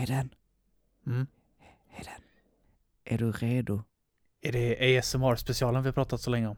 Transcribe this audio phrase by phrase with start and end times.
[0.00, 0.34] Heden,
[1.06, 1.26] Mm.
[1.88, 2.20] Heden.
[3.04, 3.82] Är du redo?
[4.42, 6.56] Är det ASMR-specialen vi pratat så länge om?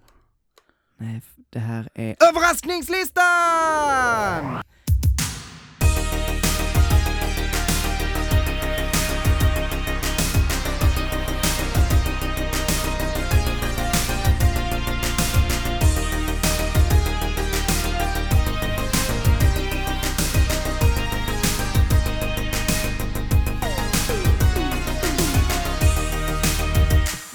[0.96, 4.61] Nej, det här är överraskningslistan!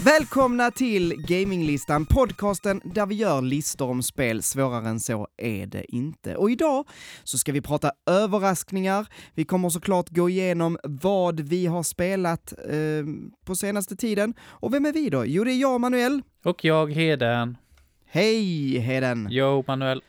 [0.08, 4.44] Välkomna till Gaminglistan, podcasten där vi gör listor om spel.
[4.44, 6.36] Svårare än så är det inte.
[6.36, 6.88] Och idag
[7.24, 9.08] så ska vi prata överraskningar.
[9.34, 13.06] Vi kommer såklart gå igenom vad vi har spelat eh,
[13.46, 14.34] på senaste tiden.
[14.42, 15.26] Och vem är vi då?
[15.26, 16.22] Jo, det är jag, Manuel.
[16.44, 17.58] Och jag, Heden.
[18.06, 19.32] Hej, Heden!
[19.32, 20.02] Yo, Manuel.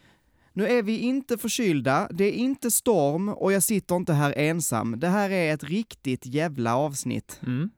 [0.53, 5.01] Nu är vi inte förkylda, det är inte storm och jag sitter inte här ensam.
[5.01, 7.41] Det här är ett riktigt jävla avsnitt.
[7.47, 7.71] Mm.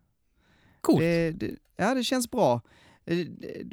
[0.81, 1.01] Coolt.
[1.01, 2.61] Det, det, ja, det känns bra.
[3.07, 3.27] Eh,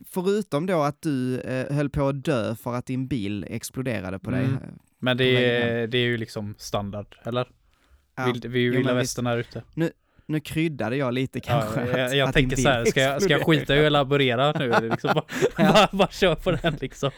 [0.05, 4.31] Förutom då att du eh, höll på att dö för att din bil exploderade på
[4.31, 4.45] dig.
[4.45, 4.59] Mm.
[4.99, 7.51] Men det är, det är ju liksom standard, eller?
[8.15, 8.25] Ja.
[8.25, 9.63] Vill, vi är ju vilda västern här ute.
[9.73, 9.91] Nu
[10.43, 11.81] kryddade jag lite kanske.
[11.81, 14.51] Ja, jag jag att tänker så här, ska jag, ska jag skita i att elaborera
[14.51, 14.89] nu?
[14.89, 15.25] Liksom bara,
[15.57, 15.71] Ja.
[15.73, 17.11] bara, bara kör på den liksom.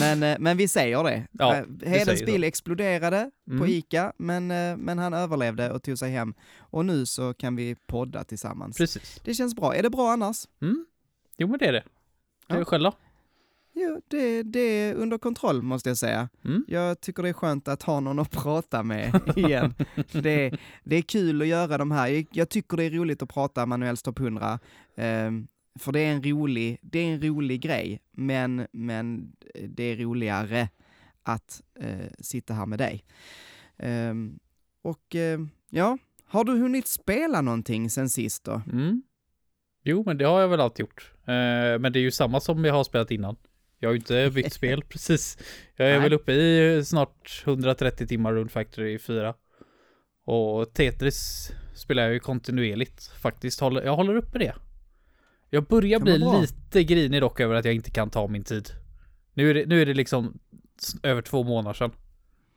[0.00, 1.26] Men, eh, men vi säger det.
[1.32, 2.46] Ja, Eh, Hedens bil så.
[2.46, 3.68] exploderade på Mm.
[3.70, 6.34] Ica, men, eh, men han överlevde och tog sig hem.
[6.58, 8.76] Och nu så kan vi podda tillsammans.
[8.76, 9.20] Precis.
[9.24, 9.74] Det känns bra.
[9.74, 10.36] Är det bra annars?
[10.62, 10.86] Mm.
[11.38, 11.84] Jo men det är det.
[12.46, 12.64] Ja.
[12.64, 12.92] själv då?
[13.74, 16.28] Jo, det, det är under kontroll måste jag säga.
[16.44, 16.64] Mm.
[16.68, 19.74] Jag tycker det är skönt att ha någon att prata med igen.
[20.12, 22.24] det, är- det är kul att göra de här.
[22.32, 24.58] Jag, tycker det är roligt att prata Manuels topp 100.
[24.96, 25.46] ehm,
[25.78, 29.32] för det är en rolig, det är en rolig grej, men, men
[29.68, 30.68] det är roligare
[31.22, 33.04] att eh, sitta här med dig.
[33.78, 34.38] Ehm,
[34.82, 38.62] och eh, ja, har du hunnit spela någonting sen sist då?
[38.72, 39.02] Mm.
[39.84, 41.12] Jo men det har jag väl alltid gjort.
[41.24, 43.36] Eh, men det är ju samma som jag har spelat innan.
[43.82, 45.38] Jag har ju inte bytt spel precis.
[45.76, 46.02] Jag är Nej.
[46.02, 49.34] väl uppe i snart 130 timmar Rune Factory 4.
[50.24, 53.60] Och Tetris spelar jag ju kontinuerligt faktiskt.
[53.60, 54.54] Håller, jag håller uppe det.
[55.50, 56.40] Jag börjar bli bra.
[56.40, 58.68] lite grinig dock över att jag inte kan ta min tid.
[59.34, 60.38] Nu är det, nu är det liksom
[61.02, 61.92] över två månader sedan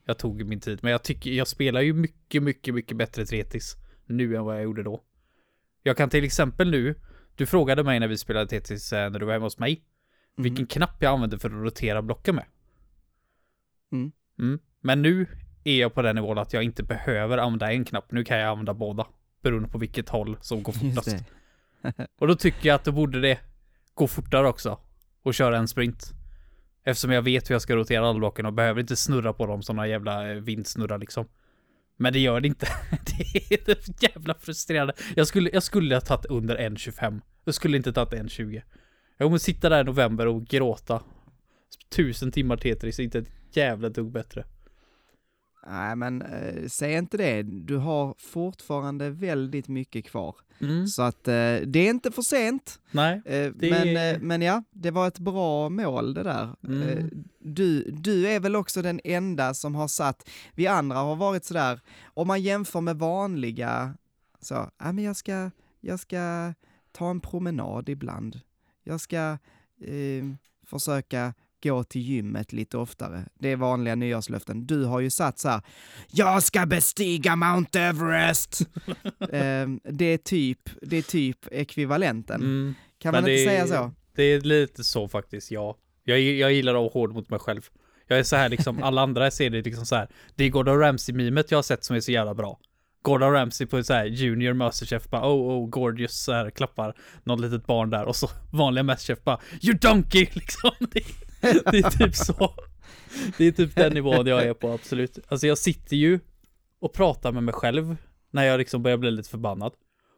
[0.05, 0.79] jag tog min tid.
[0.81, 3.75] Men jag tycker, jag spelar ju mycket, mycket, mycket bättre Tetris
[4.05, 5.03] nu än vad jag gjorde då.
[5.83, 6.95] Jag kan till exempel nu,
[7.35, 9.83] du frågade mig när vi spelade Tetris eh, när du var hemma hos mig,
[10.35, 10.43] Mhm.
[10.43, 12.45] vilken knapp jag använder för att rotera blocken med.
[13.91, 14.11] Mm.
[14.39, 14.59] Mm.
[14.81, 15.27] Men nu
[15.63, 18.11] är jag på den nivån att jag inte behöver använda en knapp.
[18.11, 19.07] Nu kan jag använda båda.
[19.41, 21.15] Beroende på vilket håll som går fortast.
[22.19, 23.39] Och då tycker jag att då borde det
[23.93, 24.79] gå fortare också.
[25.23, 26.13] Och köra en sprint.
[26.83, 29.63] Eftersom jag vet hur jag ska rotera alla blocken och behöver inte snurra på dem
[29.63, 31.27] som några jävla eh, vindsnurrar liksom.
[31.97, 32.67] Men det gör det inte.
[32.91, 34.93] det är jävla frustrerande.
[35.15, 37.21] Jag skulle, jag skulle ha tagit under 1.25.
[37.43, 38.61] Jag skulle inte tagit 1.20.
[39.17, 41.01] Jag kommer sitta där i november och gråta.
[41.89, 44.43] Tusen timmar Tetris, inte ett jävla dugg bättre.
[45.67, 47.43] Nej, men eh, säg inte det.
[47.43, 50.35] Du har fortfarande väldigt mycket kvar.
[50.61, 50.87] Mm.
[50.87, 51.33] Så att eh,
[51.65, 52.79] det är inte för sent.
[52.91, 53.21] Nej.
[53.25, 56.55] Eh, Det- men, eh, men ja, det var ett bra mål det där.
[56.67, 56.81] Mm.
[56.81, 57.05] Eh,
[57.39, 61.79] du, du är väl också den enda som har satt, vi andra har varit sådär,
[62.13, 63.93] om man jämför med vanliga,
[64.41, 65.51] så, ja men jag ska,
[65.81, 66.53] jag ska
[66.91, 68.39] ta en promenad ibland.
[68.87, 69.37] Jag ska
[69.81, 70.25] eh,
[70.67, 73.25] försöka gå till gymmet lite oftare.
[73.39, 74.65] Det är vanliga nyårslöften.
[74.65, 75.61] Du har ju satt så här,
[76.11, 78.61] jag ska bestiga Mount Everest!
[79.19, 82.41] eh, det, är typ, det är typ ekvivalenten.
[82.41, 82.75] Mm.
[82.99, 83.91] Kan man inte säga så?
[84.15, 85.77] Det är lite så faktiskt, ja.
[86.03, 87.61] Jag, jag gillar att vara hård mot mig själv.
[88.07, 90.09] Jag är så här liksom, alla andra ser det liksom så här.
[90.35, 92.59] Det är Gordon Ramsay-mimet jag har sett som är så jävla bra.
[93.05, 97.39] Gordon Ramsay på så här junior masterchef bara oh oh gorgeous så här klappar något
[97.39, 100.71] litet barn där och så vanliga masterchef bara you donkey liksom.
[100.79, 101.03] Det,
[101.41, 102.53] det är typ så.
[103.37, 105.19] Det är typ den nivån jag är på absolut.
[105.27, 106.19] Alltså jag sitter ju
[106.79, 107.97] och pratar med mig själv
[108.31, 109.73] när jag liksom börjar bli lite förbannad.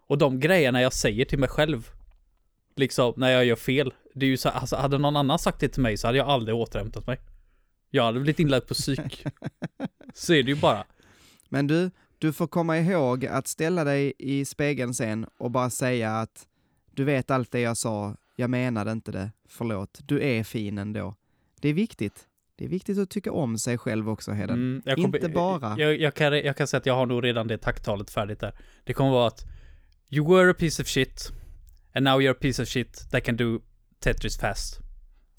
[0.08, 1.90] Och de grejerna jag säger till mig själv
[2.76, 3.94] liksom när jag gör fel.
[4.14, 6.28] Det är ju så alltså hade någon annan sagt det till mig så hade jag
[6.28, 7.20] aldrig återhämtat mig.
[7.90, 9.26] Jag hade blivit inlagd på psyk.
[10.14, 10.86] så är det ju bara.
[11.50, 16.12] Men du, du får komma ihåg att ställa dig i spegeln sen och bara säga
[16.12, 16.48] att
[16.92, 21.16] du vet allt det jag sa, jag menade inte det, förlåt, du är fin ändå.
[21.62, 22.28] Det är viktigt.
[22.56, 24.82] Det är viktigt att tycka om sig själv också, Heden.
[24.86, 25.76] Mm, Inte bara.
[25.80, 28.54] Jag, jag, kan, jag kan säga att jag har nog redan det tacktalet färdigt där.
[28.84, 29.46] Det kommer vara att
[30.10, 31.32] You were a piece of shit
[31.98, 33.62] And now you're a piece of shit that can do
[34.00, 34.80] Tetris fast.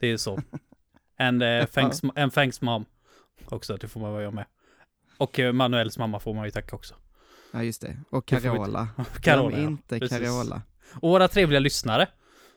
[0.00, 0.40] Det är så.
[1.18, 2.84] And, uh, thanks, and thanks mom.
[3.44, 4.44] Också, det får man vara med.
[5.18, 6.94] Och eh, Manuels mamma får man ju tacka också.
[7.52, 7.96] Ja, just det.
[8.10, 8.88] Och Carola.
[9.22, 10.08] Carola, Glöm inte.
[10.08, 10.62] Carola.
[10.94, 12.06] Och våra trevliga lyssnare.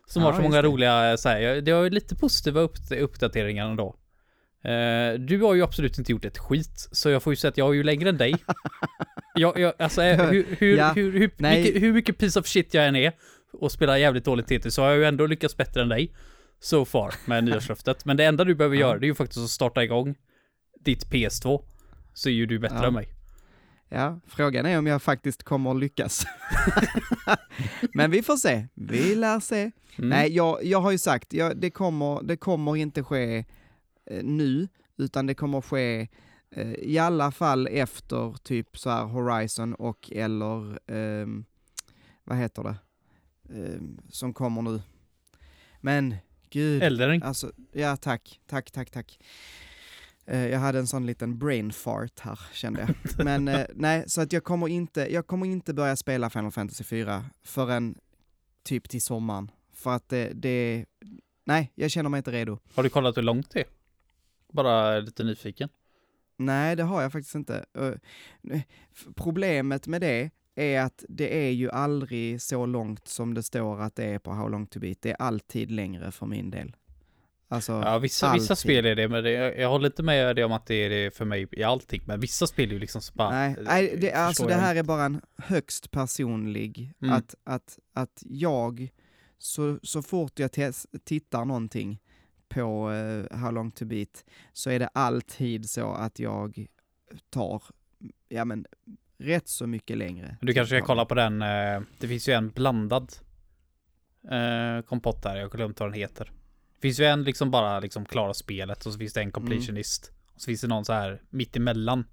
[0.07, 0.67] Som Ja, har så många det.
[0.67, 3.95] roliga, så här, det har ju lite positiva upp, uppdateringar ändå.
[4.63, 7.57] Eh, du har ju absolut inte gjort ett skit, så jag får ju säga att
[7.57, 8.35] jag är ju längre än dig.
[9.35, 12.73] jag, jag, alltså, eh, hur, hur, Ja, hur, hur, mycket, hur mycket piece of shit
[12.73, 13.11] jag än är
[13.53, 16.15] och spelar jävligt dåligt TT så har jag ju ändå lyckats bättre än dig.
[16.59, 18.05] So far med nyårslöftet.
[18.05, 20.15] Men det enda du behöver göra det är ju faktiskt att starta igång
[20.79, 21.61] ditt PS2.
[22.13, 22.87] Så är ju du bättre Ja.
[22.87, 23.13] än mig.
[23.89, 26.25] Ja, frågan är om jag faktiskt kommer att lyckas.
[27.93, 28.67] Men vi får se.
[28.73, 29.71] Vi lär se.
[29.97, 30.09] Mm.
[30.09, 33.45] Nej, jag, jag har ju sagt, jag, det, kommer, det kommer inte ske
[34.05, 34.67] eh, nu,
[34.97, 36.07] utan det kommer ske
[36.55, 41.45] eh, i alla fall efter typ så här Horizon och eller, ehm,
[42.23, 42.75] vad heter det,
[43.55, 44.81] Ehm, som kommer nu.
[45.81, 46.15] Men
[46.49, 47.21] gud, Eldering.
[47.23, 49.19] alltså, ja tack, tack, tack, tack.
[50.31, 53.25] Eh, jag hade en sån liten brain fart här, kände jag.
[53.25, 56.83] Men eh, nej, så att jag kommer inte, jag kommer inte börja spela Final Fantasy
[56.83, 57.95] 4 förrän
[58.63, 59.51] typ till sommaren.
[59.73, 60.85] För att det, det,
[61.45, 62.59] nej, jag känner mig inte redo.
[62.75, 63.65] Har du kollat hur långt det är?
[64.53, 65.69] Bara lite nyfiken.
[66.37, 67.65] Nej, det har jag faktiskt inte.
[67.77, 68.61] Eh,
[69.15, 73.95] Problemet med det är att det är ju aldrig så långt som det står att
[73.95, 75.01] det är på How long to beat.
[75.01, 76.75] Det är alltid längre för min del.
[77.51, 80.43] Alltså, Ja, vissa, vissa spel är det, men det, jag, jag håller inte med det
[80.43, 83.01] om att det är det för mig i allting, men vissa spel är ju liksom
[83.01, 83.29] så bara...
[83.29, 84.79] Nej, eh, nej det, alltså det här inte.
[84.79, 87.13] är bara en högst personlig, Mm.
[87.13, 88.89] att, att, att jag,
[89.37, 91.99] så, så fort jag tes, tittar någonting
[92.49, 96.67] på uh, How long to beat, så är det alltid så att jag
[97.29, 97.63] tar,
[98.29, 98.65] ja men,
[99.17, 100.37] rätt så mycket längre.
[100.41, 103.13] Du kanske ska kolla på den, eh, det finns ju en blandad
[104.31, 106.31] eh, kompott där, jag har glömt vad den heter.
[106.81, 110.11] Finns ju en liksom bara liksom klara spelet och så finns det en completionist.
[110.35, 112.03] Och så finns det någon så här mitt emellan.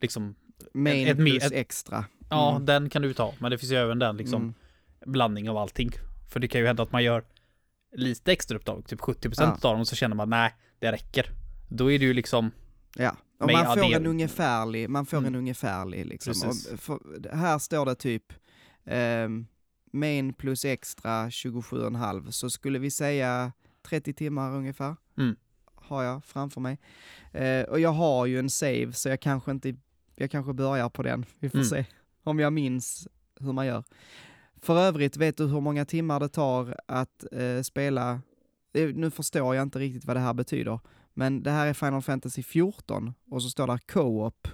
[0.00, 0.34] Liksom,
[0.74, 2.04] Main ett- plus ett- extra.
[2.30, 2.66] ja Mm.
[2.66, 4.54] den kan du ta, men det finns ju även den liksom Mm.
[5.06, 5.90] blandning av allting.
[6.30, 7.24] För det kan ju hända att man gör
[7.96, 9.68] lite extra uppdrag, typ 70% Ja.
[9.68, 11.30] av dem, och så känner man nej, det räcker.
[11.68, 12.50] Då är det ju liksom,
[12.96, 15.38] Ja, och man får en ungefärlig, man får en Mm.
[15.38, 16.34] ungefärlig liksom.
[16.78, 16.98] För,
[17.36, 18.32] här står det typ
[18.84, 19.46] ehm,
[19.92, 24.96] main plus extra 27,5, så skulle vi säga 30 timmar ungefär.
[25.18, 25.36] Mm.
[25.74, 26.78] Har jag framför mig.
[27.32, 29.74] Eh, och jag har ju en save, så jag kanske inte,
[30.16, 31.24] jag kanske börjar på den.
[31.38, 31.68] Vi får Mm.
[31.68, 31.84] se
[32.22, 33.08] om jag minns
[33.40, 33.84] hur man gör.
[34.62, 38.20] För övrigt, vet du hur många timmar det tar att eh, spela,
[38.72, 40.80] eh, nu förstår jag inte riktigt vad det här betyder,
[41.14, 44.48] men det här är Final Fantasy 14 och så står där Co-op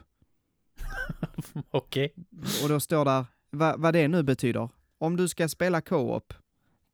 [1.70, 2.14] okej.
[2.62, 4.69] och då står där vad, vad det nu betyder.
[4.99, 6.34] Om du ska spela Co-op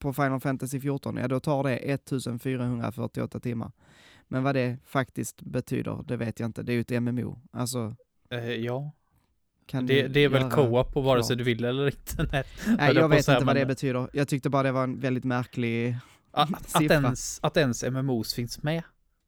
[0.02, 3.72] på Final Fantasy 14, ja då tar det 1448 timmar.
[4.28, 6.62] Men vad det faktiskt betyder, det vet jag inte.
[6.62, 7.38] Det är ju ett MMO.
[7.52, 7.96] Alltså,
[8.32, 8.93] Eh, ja,
[9.66, 12.22] det, det är väl co-op och vare sig du vill eller inte.
[12.32, 12.44] Nej,
[12.76, 14.08] jag på att vet inte vad det betyder.
[14.12, 15.96] Jag tyckte bara det var en väldigt märklig
[16.31, 16.94] Att, att, siffra.
[16.94, 18.82] ens, att ens MMOs finns med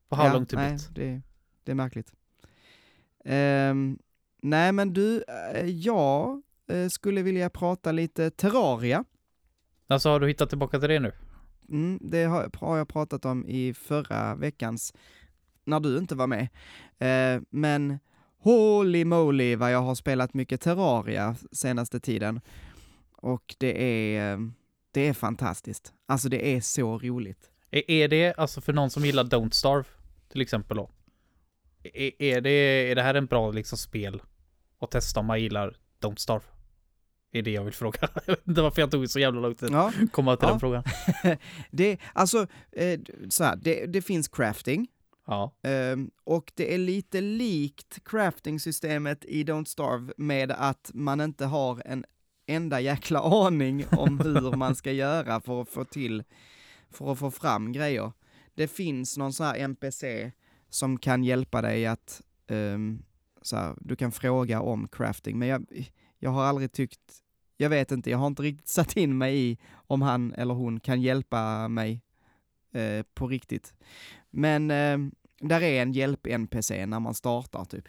[0.08, 1.22] på How long to nej, det,
[1.64, 2.12] det är märkligt.
[3.24, 3.98] Ehm,
[4.42, 5.24] nej, men du,
[5.54, 9.04] eh, jag eh, skulle vilja prata lite Terraria.
[9.86, 11.12] Alltså har du hittat tillbaka till det nu?
[11.68, 14.94] Mm, det har, har jag pratat om i förra veckans,
[15.64, 16.48] när du inte var med.
[16.98, 17.98] Eh, men
[18.38, 22.40] holy moly vad jag har spelat mycket Terraria senaste tiden.
[23.12, 23.84] Och det
[24.16, 24.50] är,
[24.90, 25.92] det är fantastiskt.
[26.06, 27.50] Alltså det är så roligt.
[27.70, 29.84] Är, är det, alltså för någon som gillar Don't Starve
[30.28, 30.90] till exempel då?
[31.82, 32.50] Är, är, det,
[32.90, 34.22] är det här en bra liksom spel
[34.78, 36.44] att testa om man gillar Don't Starve?
[37.34, 37.98] Är det jag vill fråga.
[38.26, 40.50] Jag vet inte varför jag tog så jävla lång tid Ja, komma till Ja.
[40.50, 40.84] den frågan.
[41.70, 44.88] det, alltså, eh, så här, det, det finns crafting.
[45.26, 45.54] Ja.
[45.62, 51.82] Ehm, och det är lite likt crafting-systemet i Don't Starve med att man inte har
[51.84, 52.04] en
[52.46, 56.22] enda jäkla aning om hur man ska göra för att få till,
[56.90, 58.12] för att få fram grejer.
[58.54, 60.30] Det finns någon sån här NPC
[60.70, 63.02] som kan hjälpa dig att, ehm,
[63.42, 65.88] så här, du kan fråga om crafting, men jag,
[66.18, 67.00] jag har aldrig tyckt,
[67.64, 70.80] jag vet inte, jag har inte riktigt satt in mig i om han eller hon
[70.80, 72.02] kan hjälpa mig
[72.72, 73.74] eh, på riktigt.
[74.30, 74.98] Men eh,
[75.40, 77.84] där är en hjälp-NPC när man startar typ.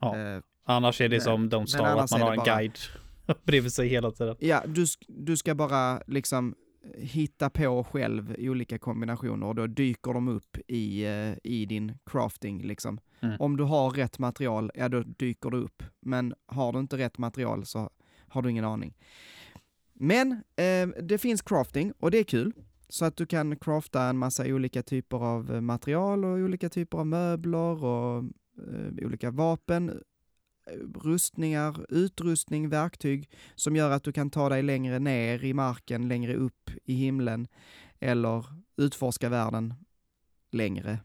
[0.00, 0.18] Ja.
[0.18, 2.78] Eh, Annars är det Men- som men Starve, att man har en bara- guide
[3.44, 4.36] bredvid sig hela tiden.
[4.40, 6.54] ja, du, du ska bara liksom
[6.96, 12.62] hitta på själv olika kombinationer och då dyker de upp i, eh, i din crafting
[12.62, 13.00] liksom.
[13.20, 13.36] Mm.
[13.40, 15.82] Om du har rätt material, ja då dyker det upp.
[16.00, 17.90] Men har du inte rätt material så
[18.32, 18.94] har du ingen aning.
[19.92, 22.52] Men eh, det finns crafting och det är kul.
[22.88, 26.98] Så att du kan crafta en massa olika typer av eh, material och olika typer
[26.98, 28.24] av möbler och
[28.58, 30.02] eh, olika vapen.
[31.04, 36.34] rustningar, utrustning, verktyg som gör att du kan ta dig längre ner i marken, längre
[36.34, 37.48] upp i himlen
[38.00, 38.44] eller
[38.76, 39.74] utforska världen
[40.52, 40.98] längre,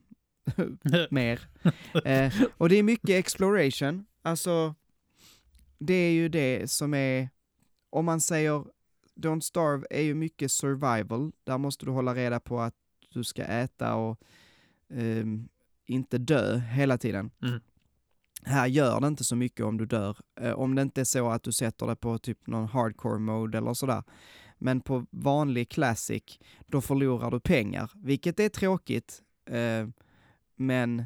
[1.10, 1.40] mer.
[2.06, 4.76] Eh, och det är mycket exploration, alltså
[5.80, 7.30] det är ju det som är,
[7.90, 8.66] om man säger
[9.16, 12.76] Don't Starve är ju mycket survival, där måste du hålla reda på att
[13.10, 14.20] du ska äta och
[14.88, 15.50] um,
[15.86, 17.32] inte dö hela tiden.
[17.44, 17.60] Mm.
[18.44, 21.30] Här gör det inte så mycket om du dör, eh, om det inte är så
[21.30, 24.04] att du sätter det på typ någon hardcore mode eller sådär.
[24.58, 29.88] Men på vanlig classic, då förlorar du pengar, vilket är tråkigt, eh,
[30.56, 31.06] men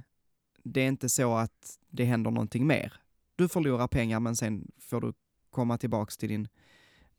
[0.64, 3.01] det är inte så att det händer någonting mer.
[3.42, 5.14] Du förlorar pengar men sen får du
[5.50, 6.48] komma tillbaks till din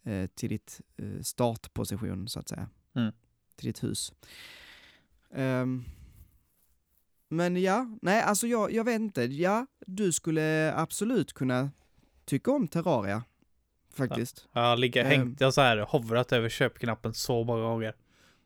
[0.05, 2.69] eh, till ditt eh, startposition så att säga.
[2.95, 3.13] Mm.
[3.57, 4.13] Till ditt hus.
[5.31, 5.85] Um,
[7.29, 9.23] men ja, nej alltså jag, jag vet inte.
[9.23, 11.71] Ja, du skulle absolut kunna
[12.25, 13.25] tycka om Terraria.
[13.95, 14.49] Faktiskt.
[14.53, 15.09] Jag har ligga, Ehm.
[15.09, 17.95] hängt, jag så här hovrat över köpknappen så många gånger.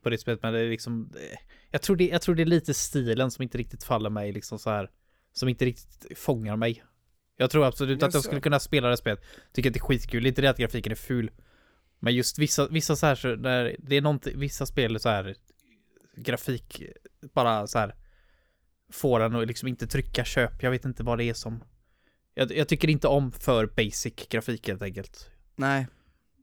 [0.03, 1.39] På det spelet, men det är liksom, eh,
[1.71, 4.59] jag tror det, jag tror det är lite stilen som inte riktigt faller mig liksom
[4.59, 4.91] så här.
[5.33, 6.83] Som inte riktigt fångar mig.
[7.37, 8.21] Jag tror absolut att jag Jaså?
[8.21, 9.23] skulle kunna spela det spelet.
[9.51, 11.31] Tycker att det är skitkul, inte det att grafiken är ful.
[11.99, 15.35] Men just vissa, vissa så här, så där, det är någonting, vissa spel så här
[16.15, 16.83] grafik
[17.33, 17.95] bara så här
[18.91, 20.63] får en att liksom inte trycka köp.
[20.63, 21.63] Jag vet inte vad det är som
[22.37, 25.29] jag, jag tycker inte om för basic grafik helt enkelt.
[25.55, 25.87] Nej.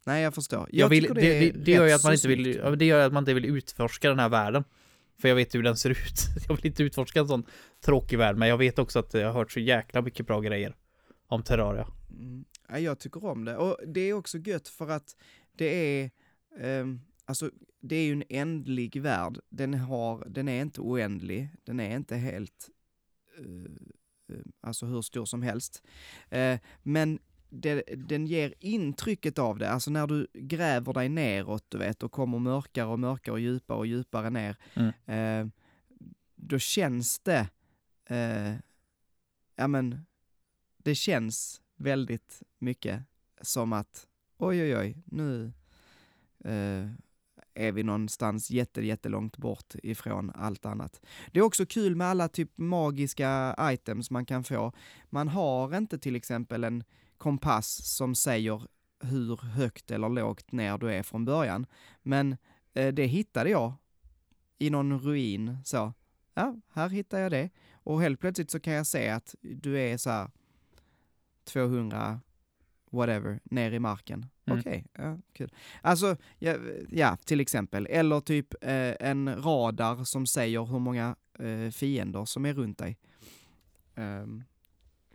[0.06, 0.68] Nej, jag förstår.
[0.72, 3.06] Jag vill, tycker det, det, det gör ju att man inte vill, ja, det gör
[3.06, 4.64] att man inte vill utforska den här världen.
[5.20, 6.26] För jag vet hur den ser ut.
[6.48, 7.46] Jag vill inte utforska en sån
[7.84, 10.74] tråkig värld, men jag vet också att jag har hört så jäkla mycket bra grejer
[11.34, 11.86] om Terraria.
[12.10, 12.44] Mm.
[12.68, 13.56] Ja, jag tycker om det.
[13.56, 15.16] Och det är också gött för att
[15.52, 15.64] det
[16.00, 16.10] är,
[16.58, 17.50] ehm, alltså
[17.80, 19.38] det är ju en ändlig värld.
[19.48, 22.70] Den har, den är inte oändlig, den är inte helt,
[23.38, 25.82] eh, eh, alltså hur stor som helst.
[26.30, 27.18] Eh, men
[27.50, 32.12] det, den ger intrycket av det, alltså när du gräver dig neråt, du vet, och
[32.12, 34.92] kommer mörkare och mörkare och djupare och djupare ner, Mm.
[35.06, 35.52] eh,
[36.36, 37.48] då känns det,
[38.08, 38.52] eh,
[39.56, 40.06] ja men,
[40.84, 43.02] det känns väldigt mycket
[43.40, 44.06] som att
[44.38, 45.52] oj, oj, oj, nu
[46.44, 46.88] eh,
[47.54, 51.00] är vi någonstans jätte, jättelångt bort ifrån allt annat.
[51.32, 54.72] Det är också kul med alla typ magiska items man kan få.
[55.10, 56.84] Man har inte till exempel en
[57.18, 58.62] kompass som säger
[59.00, 61.66] hur högt eller lågt ner du är från början.
[62.02, 62.36] Men
[62.74, 63.74] eh, det hittade jag
[64.58, 65.92] i någon ruin så.
[66.34, 67.50] Ja, här hittar jag det.
[67.72, 70.30] Och helt plötsligt så kan jag se att du är så här
[71.44, 72.20] 200
[72.90, 74.26] whatever ner i marken.
[74.46, 74.58] Mm.
[74.58, 75.52] Okej, ja, kul.
[75.82, 76.54] Alltså, ja,
[76.90, 77.86] ja, till exempel.
[77.90, 82.98] Eller typ eh, en radar som säger hur många eh, fiender som är runt dig.
[83.94, 84.44] Ehm,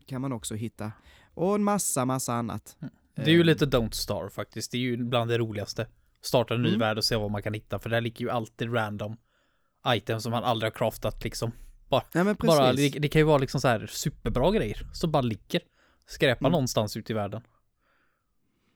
[0.06, 0.92] kan man också hitta.
[1.34, 2.78] Och en massa, massa annat.
[3.16, 4.72] Det är ju Ehm, lite Don't Star faktiskt.
[4.72, 5.88] Det är ju bland det roligaste.
[6.22, 6.80] Starta en ny Mm.
[6.80, 9.18] värld och se vad man kan hitta, för där ligger ju alltid random
[9.88, 11.52] items som man aldrig har craftat liksom.
[11.90, 12.58] Ja men precis.
[12.58, 15.62] Bara, det, det kan ju vara liksom så här superbra grejer som bara ligger.
[16.10, 16.52] Skräpa Mm.
[16.52, 17.42] någonstans ute i världen.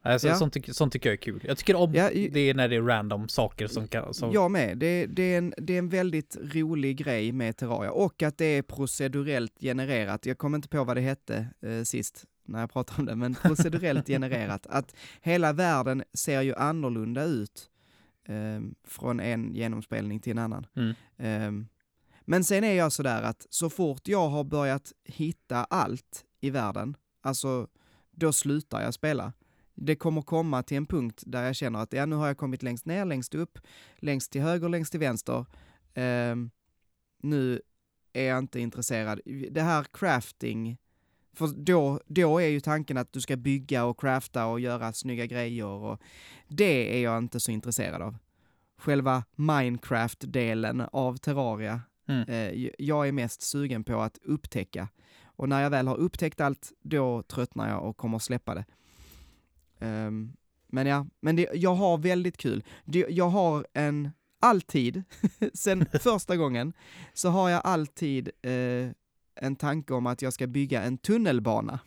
[0.06, 0.36] Alltså, Ja.
[0.36, 1.42] sånt, tycker, sånt tycker jag är kul.
[1.44, 4.14] Jag tycker om Ja, i- det är när det är random saker som kan...
[4.14, 4.78] Som, Jag med.
[4.78, 8.46] Det, det, är en, det är en väldigt rolig grej med Terraria och att det
[8.46, 10.26] är procedurellt genererat.
[10.26, 13.36] Jag kommer inte på vad det hette eh, sist när jag pratade om det, men
[13.36, 14.68] procedurellt genererat.
[14.70, 17.70] Att hela världen ser ju annorlunda ut
[18.28, 20.66] eh, från en genomspelning till en annan.
[20.76, 20.94] Mm.
[21.18, 21.68] Eh,
[22.26, 26.96] men sen är jag sådär att så fort jag har börjat hitta allt i världen,
[27.26, 27.68] alltså
[28.12, 29.34] då slutar jag spela.
[29.76, 32.64] Det kommer komma till en punkt där jag känner att ja, nu har jag kommit
[32.64, 33.60] längst ner, längst upp,
[33.96, 35.46] längst till höger, längst till vänster.
[35.94, 36.52] Ehm,
[37.24, 37.62] nu
[38.14, 39.22] är jag inte intresserad.
[39.52, 40.78] Det här crafting,
[41.34, 45.26] för då, då är ju tanken att du ska bygga och crafta och göra snygga
[45.26, 46.02] grejer och
[46.48, 48.18] det är jag inte så intresserad av.
[48.78, 52.30] Själva Minecraft-delen av Terraria, Mm.
[52.30, 54.88] eh, jag är mest sugen på att upptäcka.
[55.44, 58.66] Och när jag väl har upptäckt allt, då tröttnar jag och kommer släppa det.
[59.80, 60.34] Ehm,
[60.68, 62.64] men ja, men det, jag har väldigt kul.
[62.86, 65.04] Det, jag har en, alltid,
[65.54, 66.74] sen första gången,
[67.14, 68.90] så har jag alltid eh,
[69.36, 71.80] en tanke om att jag ska bygga en tunnelbana.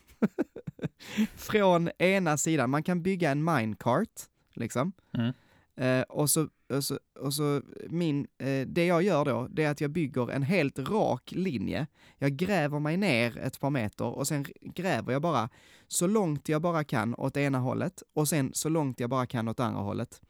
[1.35, 4.23] Från ena sidan, man kan bygga en minecart,
[4.55, 4.93] liksom.
[5.13, 5.33] Mm.
[5.77, 9.71] Eh, och så, och så, och så min, eh, det jag gör då, det är
[9.71, 11.87] att jag bygger en helt rak linje.
[12.19, 15.49] Jag gräver mig ner ett par meter och sen gräver jag bara
[15.89, 19.49] så långt jag bara kan åt ena hållet och sen så långt jag bara kan
[19.49, 20.21] åt andra hållet.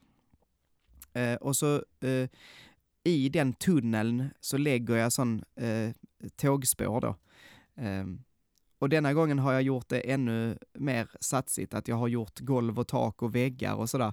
[1.12, 2.28] Eh, och så eh,
[3.04, 5.90] i den tunneln så lägger jag sån eh,
[6.36, 7.16] tågspår då.
[7.76, 8.22] Ehm,
[8.78, 12.78] och denna gången har jag gjort det ännu mer satsigt, att jag har gjort golv
[12.78, 14.12] och tak och väggar och sådär.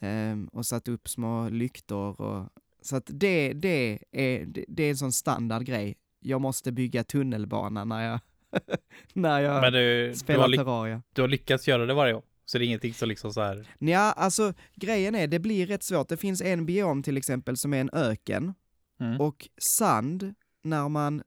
[0.00, 2.48] Ehm, och satt upp små lyktor och
[2.82, 5.94] så att det, det, är, det, det är en sån standard grej.
[6.20, 8.20] Jag måste bygga tunnelbana när jag,
[9.12, 11.02] när jag du, du, spelar ly- Terraria.
[11.12, 12.22] du har lyckats göra det varje gång.
[12.44, 13.66] Så det är ingenting som liksom så här.
[13.78, 16.08] Ja, alltså grejen är, det blir rätt svårt.
[16.08, 18.54] Det finns en biom till exempel som är en öken
[19.00, 19.20] Mm.
[19.20, 21.22] och sand, när man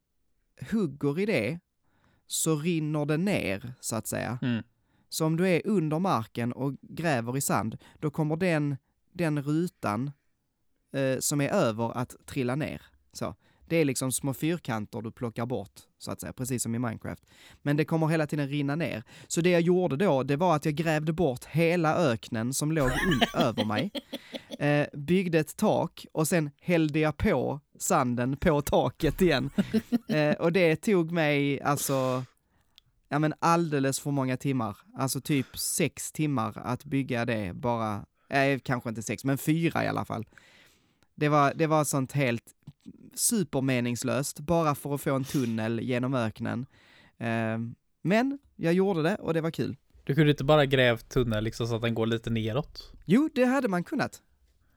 [0.72, 1.60] hugger i det
[2.28, 4.40] så rinner det ner, så att säga.
[4.42, 4.64] Mm.
[5.14, 8.78] Så om du är under marken och gräver i sand, då kommer den,
[9.12, 10.12] den rutan
[10.96, 12.82] eh, som är över att trilla ner.
[13.14, 13.36] Så.
[13.68, 17.24] Det är liksom små fyrkanter du plockar bort, så att säga, precis som i Minecraft.
[17.62, 19.04] Men det kommer hela tiden rinna ner.
[19.28, 22.92] Så det jag gjorde då, det var att jag grävde bort hela öknen som låg
[23.34, 23.92] över mig,
[24.60, 29.50] eh, byggde ett tak och sen hällde jag på sanden på taket igen.
[30.08, 32.24] Eh, och det tog mig alltså,
[33.14, 34.78] ja men alldeles för många timmar.
[34.98, 39.88] Alltså typ sex timmar att bygga det bara, eh, kanske inte sex, men fyra i
[39.88, 40.26] alla fall.
[41.16, 42.44] Det var, det var sånt helt
[43.14, 46.66] supermeningslöst, bara för att få en tunnel genom öknen.
[47.18, 47.58] Eh,
[48.02, 49.78] men jag gjorde det och det var kul.
[50.04, 52.92] Du kunde inte bara grävt tunnel liksom så att den går lite neråt.
[53.06, 54.22] Jo, det hade man kunnat.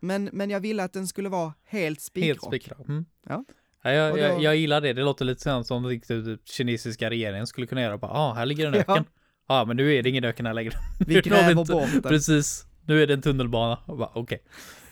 [0.01, 2.45] Men, men jag ville att den skulle vara helt Helt spikrak.
[2.45, 2.89] spikrak.
[2.89, 3.05] Mm.
[3.27, 3.45] Ja.
[3.83, 4.93] Ja, jag, då- jag, jag gillar det.
[4.93, 7.99] Det låter lite sånt som riktigt typ kinesiska regeringen skulle kunna göra.
[7.99, 8.81] Bara, ah, här ligger en Ja.
[8.81, 9.05] öken.
[9.49, 10.73] Ja, men nu är det ingen öken här längre.
[11.07, 12.03] Vi gräver inte- bort den.
[12.03, 12.67] Precis.
[12.87, 13.79] Nu är det en tunnelbana.
[14.15, 14.43] Okej.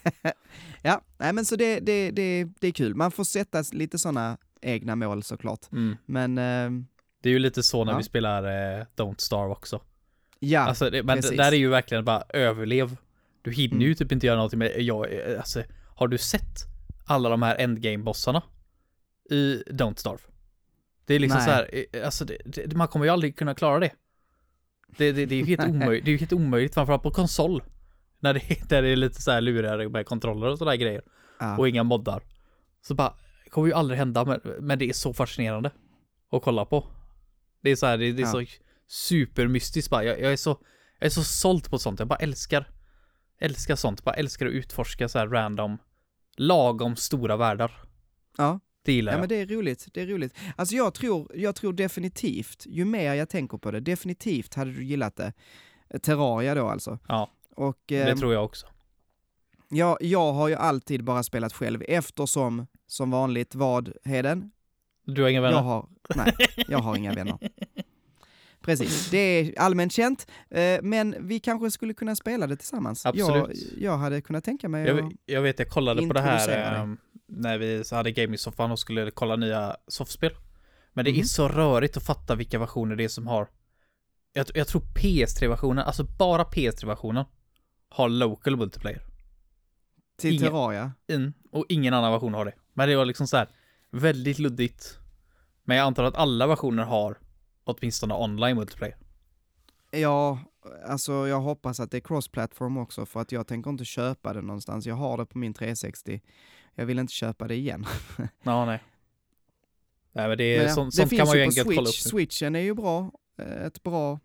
[0.83, 2.95] Ja, nej men så det, det, det, det är kul.
[2.95, 5.61] Man får sätta lite sådana egna mål såklart.
[5.73, 5.97] Mm.
[6.07, 6.85] Men eh,
[7.23, 7.99] Det är ju lite så när Ja.
[7.99, 9.81] vi spelar eh, Don't Starve också.
[10.39, 11.37] ja, alltså, det, men precis.
[11.37, 12.97] där är ju verkligen bara överlev.
[13.43, 13.89] Du hinner Mm.
[13.89, 15.63] ju typ inte göra någonting med, jag, eh, alltså,
[15.97, 16.59] har du sett
[17.05, 18.43] alla de här endgame-bossarna
[19.31, 20.23] i Don't Starve?
[21.07, 21.47] Det är liksom Nej.
[21.47, 23.91] så här, eh, alltså det, det, man kommer ju aldrig kunna klara det.
[24.97, 27.63] Det, det, det är ju helt omöjligt, det är ju helt omöjligt, framförallt på konsol.
[28.19, 31.03] När det, där det är lite så här lurigare med kontroller och sådana grejer.
[31.41, 31.59] ja.
[31.59, 32.23] Och inga moddar.
[32.83, 35.71] Så bara, det kommer ju aldrig hända, men, men det är så fascinerande
[36.33, 36.87] att kolla på.
[37.63, 38.33] Det är så här, det, det är Ja.
[38.33, 38.45] så
[38.87, 40.05] supermystiskt bara.
[40.05, 40.59] Jag, jag är så,
[40.99, 41.99] jag är så såld på sånt.
[41.99, 42.69] Jag bara älskar,
[43.41, 44.05] älskar sånt.
[44.05, 45.79] Bara älskar att utforska så här random,
[46.37, 47.81] lagom stora världar.
[48.39, 48.61] ja.
[48.85, 49.21] Det gillar Ja jag.
[49.21, 50.35] men det är roligt, det är roligt.
[50.57, 54.85] Alltså jag tror, jag tror definitivt, ju mer jag tänker på det, definitivt hade du
[54.85, 55.33] gillat det.
[56.03, 56.99] Terraria då alltså.
[57.09, 58.67] Ja, Och det eh, tror jag också.
[59.69, 64.51] jag, jag har ju alltid bara spelat själv eftersom, som vanligt, vad, Heden?
[65.07, 65.57] Du har inga vänner?
[65.57, 66.33] Jag har, nej,
[66.69, 67.39] jag har inga vänner.
[68.61, 73.05] Precis, det är allmänt känt, eh, men vi kanske skulle kunna spela det tillsammans.
[73.05, 73.73] Jag, Absolut.
[73.79, 75.13] jag hade kunnat tänka mig Jag, att...
[75.27, 76.97] jag vet, jag kollade på det här ehm,
[77.29, 80.31] när vi hade gaming-soffan och skulle kolla nya soffspel.
[80.93, 81.25] Men det är Mhm.
[81.25, 83.49] så rörigt att fatta vilka versioner det är som har.
[84.33, 87.25] Jag, jag tror PS3-versionen, alltså bara PS3-versionen
[87.89, 89.03] har local multiplayer.
[90.19, 90.93] Till Inga- Terraria.
[91.09, 92.55] In, och ingen annan version har det.
[92.73, 93.49] Men det var liksom så här
[93.91, 94.99] väldigt luddigt.
[95.65, 97.19] Men jag antar att alla versioner har
[97.65, 98.97] åtminstone online multiplayer.
[99.91, 100.39] Ja,
[100.87, 104.41] alltså jag hoppas att det är cross-platform också för att jag tänker inte köpa det
[104.43, 104.87] någonstans.
[104.87, 106.21] Jag har det på min 360.
[106.75, 107.87] Jag vill inte köpa det igen.
[108.43, 108.83] Ja, nej.
[110.13, 111.87] Nej men det, är, Men sånt, det sånt finns kan man ju enkelt kolla upp.
[111.95, 112.11] Switch.
[112.11, 113.11] Switchen är ju bra.
[113.39, 114.21] Eh, Ett bra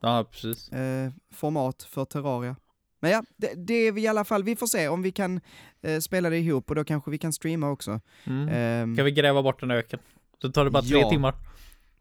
[0.00, 0.68] Ja, precis.
[0.72, 2.56] eh, format för Terraria.
[3.00, 5.40] Men ja, det, det är vi i alla fall, vi får se om vi kan
[5.82, 8.00] eh, spela det ihop och då kanske vi kan streama också.
[8.24, 8.48] Mm.
[8.48, 9.98] Ehm, Kan vi gräva bort en öken?
[10.38, 11.10] Då tar det bara tre Ja.
[11.10, 11.34] timmar.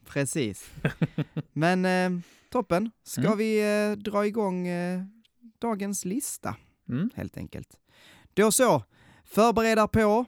[0.05, 0.71] Precis.
[1.53, 3.37] Men eh, toppen, ska Mm.
[3.37, 4.67] vi eh, dra igång
[5.61, 6.55] dagens lista
[6.89, 7.09] Mm.
[7.15, 7.69] helt enkelt.
[8.33, 8.83] Då så,
[9.35, 10.25] förbered er på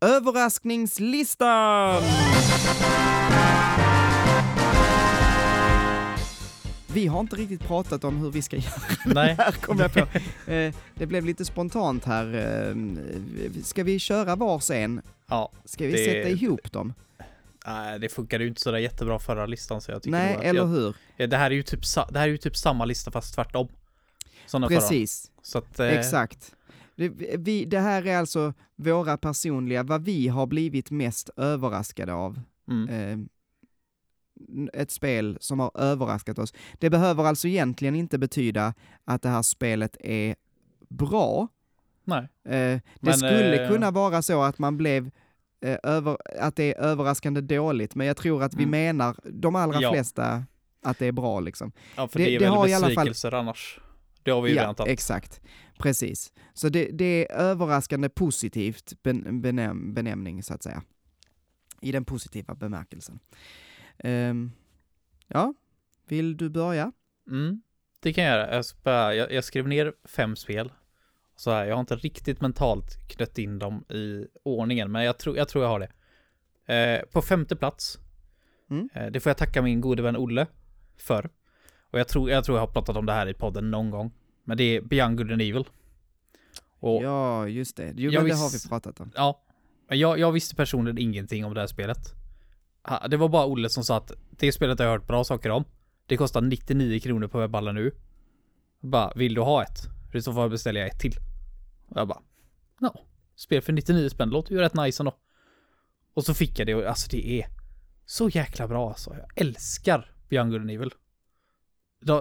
[0.00, 2.02] överraskningslistan!
[6.92, 8.72] Vi har inte riktigt pratat om hur vi ska göra
[9.06, 9.34] Nej.
[9.38, 9.98] här kom jag på.
[10.50, 12.34] Eh, det blev lite spontant här.
[12.34, 12.74] Eh,
[13.62, 15.02] ska vi köra vars en?
[15.28, 16.92] Ja, Ska vi Det- sätta ihop dem?
[17.66, 20.66] nej, det funkade ju inte sådär jättebra förra listan så jag tycker Nej, eller jag,
[20.66, 20.94] hur?
[21.26, 23.68] Det här är ju typ, det här är ju typ samma lista fast tvärtom.
[24.68, 25.30] Precis.
[25.42, 26.52] Så att, eh, Exakt.
[27.08, 32.40] Det, vi, det här är alltså våra personliga, vad vi har blivit mest överraskade av.
[32.68, 32.88] Mm.
[32.88, 33.18] Eh,
[34.72, 36.54] ett spel som har överraskat oss.
[36.78, 40.34] Det behöver alltså egentligen inte betyda att det här spelet är
[40.88, 41.48] bra.
[42.04, 42.22] Nej.
[42.44, 45.10] Eh, det Men, skulle eh, kunna vara så att man blev
[45.60, 48.70] eh, över, att det är överraskande dåligt, men jag tror att vi Mm.
[48.70, 49.92] menar, de allra Ja.
[49.92, 50.44] flesta,
[50.82, 51.72] att det är bra liksom.
[51.96, 53.80] Ja, för Det- det, är det väl har i alla fall- besvikelser annars.
[54.30, 54.92] Det har vi ju ja, tagit.
[54.92, 55.40] exakt.
[55.78, 56.32] Precis.
[56.54, 60.82] Så det, det är överraskande positivt ben, benäm, benämning, så att säga.
[61.80, 63.18] I den positiva bemärkelsen.
[63.98, 64.52] Ehm,
[65.28, 65.54] Ja,
[66.08, 66.92] vill du börja?
[67.30, 67.62] Mm,
[68.00, 68.62] det kan jag göra.
[68.84, 70.72] Jag, jag, jag skrev ner fem spel.
[71.36, 75.36] Så här, jag har inte riktigt mentalt knött in dem i ordningen, men jag tror
[75.36, 75.90] jag, tror jag har det.
[76.74, 77.98] Eh, på femte plats,
[78.70, 78.88] Mm.
[78.94, 80.46] eh, det får jag tacka min gode vän Olle
[80.96, 81.30] för.
[81.90, 84.12] Och jag tror, jag tror jag har pratat om det här i podden någon gång.
[84.50, 85.64] Men det är Beyond Good and Evil.
[86.80, 87.92] Och Ja, just det.
[87.96, 89.12] Jo, Jag men det har vi pratat om.
[89.14, 89.42] Ja,
[89.88, 92.14] men jag, jag visste personligen ingenting om det här spelet.
[93.08, 95.64] Det var bara Olle som sa att det spelet har jag hört bra saker om.
[96.06, 97.92] Det kostar 99 kronor på webbhallen nu.
[98.80, 99.78] Bara, vill du ha ett?
[100.10, 101.16] För i så fall beställer jag ett till.
[101.88, 102.22] Och jag bara,
[102.80, 103.04] ja.
[103.34, 105.16] Spel för 99 spänn, låter ju rätt nice ändå.
[106.14, 107.46] Och så fick jag det och alltså det är
[108.06, 109.16] så jäkla bra alltså.
[109.16, 110.90] Jag älskar Beyond Good and Evil.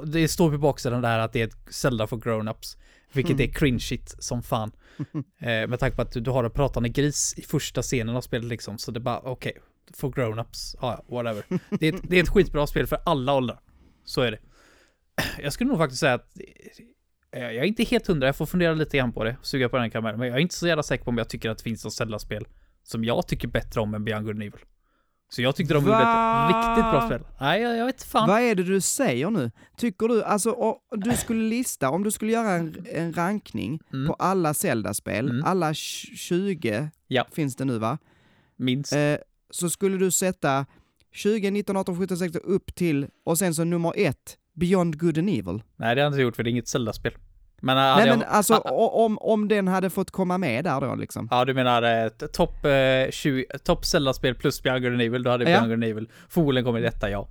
[0.06, 2.78] Det står på baksidan där att det är ett Zelda för grown-ups.
[3.14, 4.72] Vilket är cringe-shit som fan.
[5.40, 8.22] Eh, med tanke på att du, du har en pratande gris i första scenen av
[8.22, 8.78] spelet liksom.
[8.78, 9.58] Så det är bara, okej,
[9.94, 11.44] för grown-ups, ja, ja, whatever.
[11.80, 13.60] Det är, ett, det är ett skitbra spel för alla åldrar.
[14.04, 14.40] Så är det.
[15.44, 16.38] Jag skulle nog faktiskt säga att
[17.32, 19.78] eh, jag är inte helt hundra, jag får fundera lite grann på det, suga på
[19.78, 20.20] den kameran.
[20.20, 21.94] Men jag är inte så jävla säker på om jag tycker att det finns något
[21.94, 22.48] Zelda-spel
[22.84, 24.62] som jag tycker bättre om än Beyond Good and Evil.
[25.30, 26.50] Så jag tyckte de gjorde Va?
[26.50, 27.22] ett riktigt bra spel.
[27.40, 28.28] Nej, jag, jag vet fan.
[28.30, 29.52] Vad är det du säger nu?
[29.78, 34.08] Tycker du, alltså o- du skulle lista, om du skulle göra en, en rankning Mm.
[34.08, 35.44] på alla Zelda-spel, Mm.
[35.46, 37.26] alla tj- 20 Ja.
[37.32, 37.98] finns det nu va?
[38.58, 38.94] Minst.
[38.94, 39.16] Eh,
[39.50, 40.66] så skulle du sätta
[41.14, 45.30] 20, 19, 18, 17, 16 upp till, och sen så nummer ett, Beyond Good and
[45.30, 45.64] Evil.
[45.76, 47.14] Nej, det har jag inte gjort för det är inget Zelda-spel.
[47.62, 50.82] Men, äh, Nej jag, men alltså o- om, om den hade fått komma med där
[50.82, 51.28] då liksom.
[51.32, 55.60] Ja, du menar eh, topp eh, 20, topp Zelda-spel plus and Evil, då hade Ja.
[55.60, 57.28] And Evil förmodligen kommit detta, ja.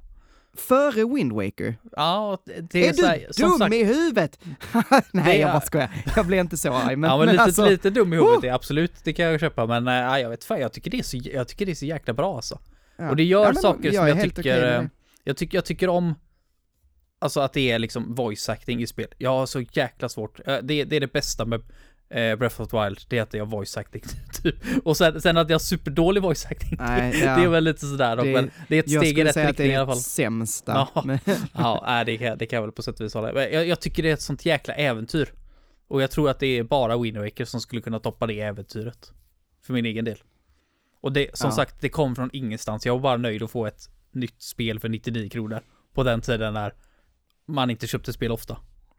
[0.57, 1.77] Före Wind Waker.
[1.97, 4.39] Ja, det- är, Är, så här, du som dum sagt, i huvudet?
[4.73, 5.91] Det Nej, är- jag bara skojar.
[6.17, 6.97] Jag blir inte så arg.
[6.97, 9.67] Men, ja, men, lite, alltså, lite dum i huvudet, är absolut, det kan jag köpa,
[9.67, 11.87] men nej, jag vet fan, jag tycker det är så, jag tycker det är så
[11.87, 12.59] jäkla bra alltså.
[12.97, 13.11] ja.
[13.11, 14.85] Och det gör Ja, men saker som är jag tycker, eh,
[15.25, 16.15] jag tycker, jag tycker om,
[17.19, 19.09] alltså att det är liksom voice acting i spel.
[19.19, 21.61] Jag har så jäkla svårt, eh, det, det är det bästa med
[22.11, 24.03] eh, Breath of the Wild, det är att jag har voice acting,
[24.43, 24.57] typ.
[24.85, 27.31] Och sen, sen att jag har superdålig voice acting, Nej, det ja.
[27.45, 29.49] är väl lite sådär Det- men det är ett Jag steg i skulle rätt säga
[29.49, 29.97] att det riktning i är alla fall.
[29.97, 30.89] det sämsta.
[30.95, 31.03] Ja.
[31.07, 31.19] Men,
[31.55, 33.49] Ja, nej, det kan, det kan jag väl på sätt och vis hålla.
[33.51, 35.33] Jag, jag tycker det är ett sånt jäkla äventyr.
[35.89, 39.13] Och jag tror att det är bara Wind Waker som skulle kunna toppa det äventyret.
[39.67, 40.19] För min egen del.
[41.01, 41.57] Och det, som Ja.
[41.57, 42.87] sagt, det kom från ingenstans.
[42.87, 45.61] Jag var bara nöjd att få ett nytt spel för 99 kronor.
[45.95, 46.73] På den tiden när
[47.49, 48.59] man inte köpte spel ofta.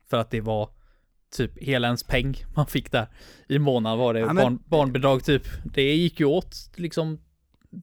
[0.10, 0.70] För att det var
[1.36, 3.08] typ hela ens peng man fick där.
[3.48, 5.44] I månaden var det Ja, men- barn, barnbidrag typ.
[5.74, 7.20] Det gick ju åt liksom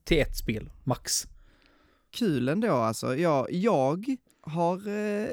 [0.03, 1.27] till ett spel, max.
[2.11, 3.15] kul ändå alltså.
[3.15, 4.05] Jag, jag
[4.41, 5.27] har eh,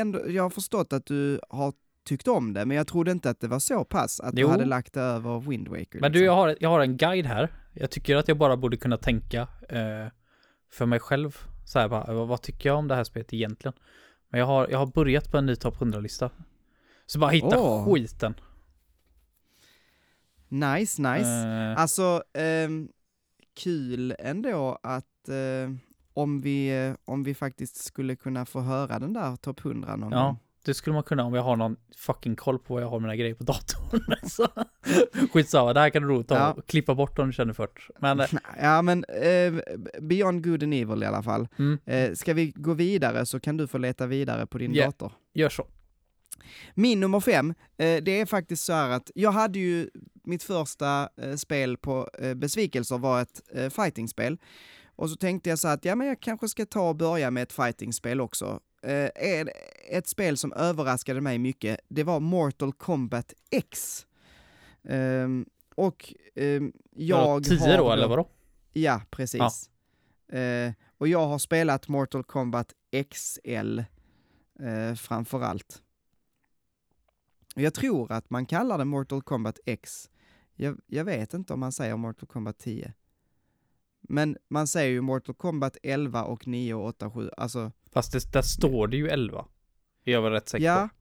[0.00, 1.72] ändå, jag har förstått att du har
[2.08, 4.46] tyckt om det, men jag trodde inte att det var så pass att Jo.
[4.46, 6.00] du hade lagt det över Wind Waker.
[6.00, 6.24] Men du, liksom.
[6.24, 7.52] jag har, jag har en guide här.
[7.74, 10.06] Jag tycker att jag bara borde kunna tänka eh,
[10.70, 11.36] för mig själv.
[11.64, 13.74] Så här bara, vad tycker jag om det här spelet egentligen?
[14.28, 16.30] Men jag har, jag har börjat på en ny topp 100-lista.
[17.06, 17.84] Så bara hitta Åh.
[17.94, 18.34] skiten.
[20.48, 21.30] Nice, nice.
[21.30, 22.88] Eh, Alltså, ehm,
[23.56, 25.72] kul ändå att eh,
[26.14, 30.12] om, vi, eh, om vi faktiskt skulle kunna få höra den där topp 100 någon
[30.12, 30.38] ja, gång.
[30.68, 33.16] Det skulle man kunna om jag har någon fucking koll på vad jag har mina
[33.16, 34.00] grejer på datorn.
[34.28, 34.48] så.
[35.32, 36.52] Skitsamma, det här kan du nog ta Ja.
[36.52, 37.68] och klippa bort om du känner för.
[38.00, 38.26] Men, eh,
[38.62, 39.52] Ja, men eh,
[40.00, 41.48] Beyond Good and Evil i alla fall.
[41.58, 44.84] mm, Eh, ska vi gå vidare så kan du få leta vidare på din Ja.
[44.86, 45.12] dator.
[45.34, 45.66] gör så.
[46.74, 49.90] Min nummer fem, eh, det är faktiskt så här att jag hade ju
[50.24, 54.38] mitt första eh, spel på eh, besvikelser var ett eh, fightingspel.
[54.96, 57.30] Och så tänkte jag så här att ja, men jag kanske ska ta och börja
[57.30, 58.60] med ett fightingspel också.
[58.82, 59.50] Eh, är-
[59.90, 64.06] ett spel som överraskade mig mycket, det var Mortal Kombat X.
[64.84, 68.28] Ehm, och ehm, jag 10 har då, eller vadå?
[68.72, 69.70] Ja, precis.
[70.38, 72.72] Eh, och jag har spelat Mortal Kombat
[73.10, 73.78] XL
[74.60, 75.82] eh, framför allt.
[77.56, 80.10] Och Jag tror att man kallar det Mortal Kombat X.
[80.54, 82.92] Jag, jag vet inte om man säger Mortal Kombat 10.
[84.00, 87.30] Men man säger ju Mortal Kombat 11 och 9 och 8 7.
[87.36, 89.46] Alltså, Fast det, där står det ju 11.
[90.04, 90.94] Är jag väl rätt säker ja, på.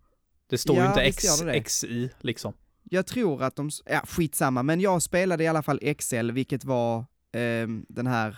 [0.49, 1.57] Det står ju Ja, inte visst X, gör det det.
[1.57, 2.53] X i liksom.
[2.83, 7.05] jag tror att de, ja skitsamma, men jag spelade i alla fall XL, vilket var
[7.33, 8.37] ehm, den här,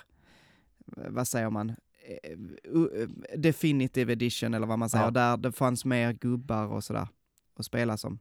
[0.98, 1.76] eh, vad säger man,
[2.24, 2.32] Eh,
[3.02, 3.08] eh,
[3.38, 5.12] Definitive Edition eller vad man säger, Ja.
[5.12, 7.08] där det fanns mer gubbar och sådär
[7.56, 8.20] att spela som.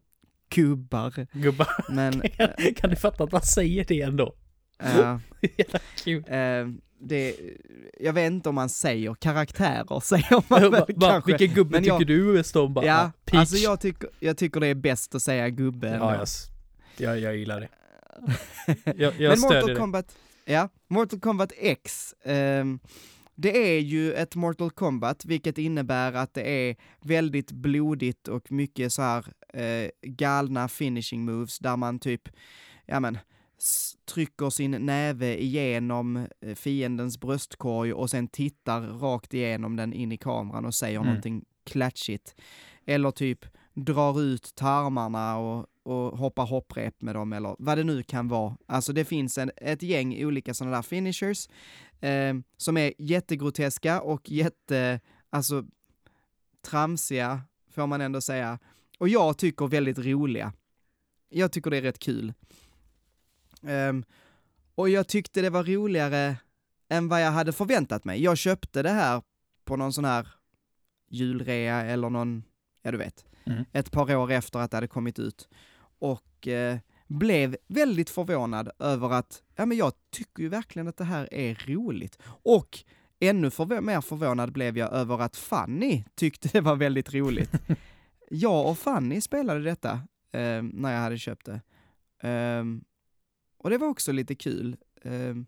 [0.54, 4.34] Gubbar, Gubbar, men kan, kan du fatta att man säger det ändå?
[4.78, 5.18] eh,
[5.56, 6.24] Jävla kul.
[7.00, 7.36] Det,
[8.00, 11.32] jag vet inte om man säger karaktärer, säger man väl kanske.
[11.32, 12.74] Vilken gubbe Men jag- tycker du är om?
[12.74, 13.40] Bara, Ja, Peach.
[13.40, 15.88] alltså jag tycker, jag tycker det är bäst att säga gubbe.
[16.00, 16.26] ja, jag,
[16.96, 17.68] jag, jag gillar det.
[18.96, 19.74] Jag, jag Men Mortal det.
[19.76, 22.78] Kombat, ja, Mortal Kombat X, ehm,
[23.34, 28.92] det är ju ett Mortal Kombat, vilket innebär att det är väldigt blodigt och mycket
[28.92, 32.22] så här eh, galna finishing moves där man typ,
[32.86, 33.18] ja men,
[34.04, 40.16] trycker sin näve igenom eh, fiendens bröstkorg och sen tittar rakt igenom den in i
[40.16, 41.06] kameran och säger mm.
[41.06, 42.34] någonting klatschigt.
[42.86, 43.44] Eller typ
[43.74, 48.56] drar ut tarmarna och, och hoppar hopprep med dem eller vad det nu kan vara.
[48.66, 51.48] Alltså det finns en, ett gäng olika sådana där finishers
[52.00, 55.64] eh, som är jättegroteska och jätte, alltså
[56.62, 58.58] tramsiga får man ändå säga.
[58.98, 60.52] Och jag tycker väldigt roliga.
[61.28, 62.32] Jag tycker det är rätt kul.
[63.62, 64.04] Um,
[64.74, 66.36] och jag tyckte det var roligare
[66.88, 68.22] än vad jag hade förväntat mig.
[68.22, 69.22] Jag köpte det här
[69.64, 70.28] på någon sån här
[71.10, 72.42] julrea eller någon,
[72.82, 73.64] ja du vet, mm.
[73.72, 75.48] ett par år efter att det hade kommit ut.
[75.98, 81.04] Och eh, blev väldigt förvånad över att, ja men jag tycker ju verkligen att det
[81.04, 82.18] här är roligt.
[82.24, 82.78] Och
[83.20, 87.52] ännu förv mer förvånad blev jag över att Fanny tyckte det var väldigt roligt.
[88.30, 89.92] jag och Fanny spelade detta
[90.32, 91.60] eh, när jag hade köpt det.
[92.28, 92.84] Um,
[93.68, 94.76] och det var också lite kul.
[95.04, 95.46] Um,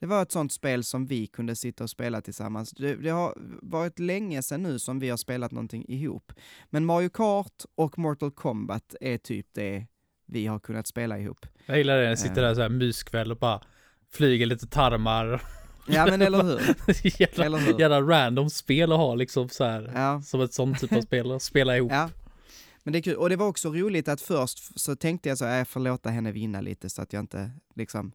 [0.00, 2.70] det var ett sånt spel som vi kunde sitta och spela tillsammans.
[2.70, 6.32] Det, det, har varit länge sedan nu som vi har spelat någonting ihop.
[6.70, 9.86] Men Mario Kart och Mortal Kombat är typ det
[10.26, 11.46] vi har kunnat spela ihop.
[11.66, 13.60] Jag gillar det, jag sitter där så här myskväll och bara
[14.12, 15.42] flyger lite tarmar.
[15.88, 16.60] Ja men eller hur?
[17.20, 17.80] jävla, eller hur?
[17.80, 20.22] jävla random spel att ha liksom så här, ja.
[20.22, 21.92] som ett sånt typ av spel att spela ihop.
[21.92, 22.08] Ja.
[22.82, 25.44] Men det är kul, och det var också roligt att först så tänkte jag så,
[25.44, 28.12] äh, jag får låta henne vinna lite så att jag inte liksom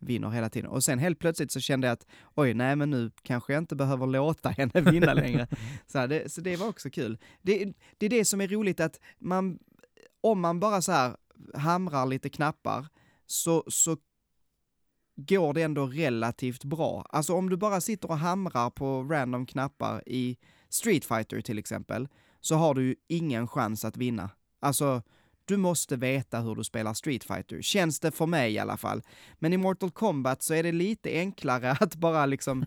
[0.00, 0.70] vinner hela tiden.
[0.70, 3.76] Och sen helt plötsligt så kände jag att oj, nej men nu kanske jag inte
[3.76, 5.46] behöver låta henne vinna längre.
[5.86, 7.18] så, här, det, så det var också kul.
[7.42, 9.58] Det, det är det som är roligt att man,
[10.20, 11.16] om man bara så här
[11.54, 12.86] hamrar lite knappar,
[13.26, 13.96] så, så
[15.16, 17.06] går det ändå relativt bra.
[17.10, 22.08] Alltså om du bara sitter och hamrar på random knappar i Street Fighter till exempel,
[22.40, 24.30] så har du ju ingen chans att vinna.
[24.60, 25.02] Alltså,
[25.44, 29.02] du måste veta hur du spelar Street Fighter, känns det för mig i alla fall.
[29.38, 32.66] Men i Mortal Kombat så är det lite enklare att bara liksom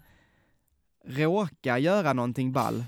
[1.05, 2.83] råka göra någonting ball.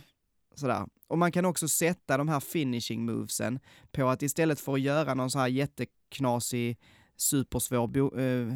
[0.56, 0.86] Sådär.
[1.08, 3.60] Och man kan också sätta de här finishing movesen
[3.92, 6.78] på att istället för att göra någon så här jätteknasig,
[7.16, 8.54] supersvår äh,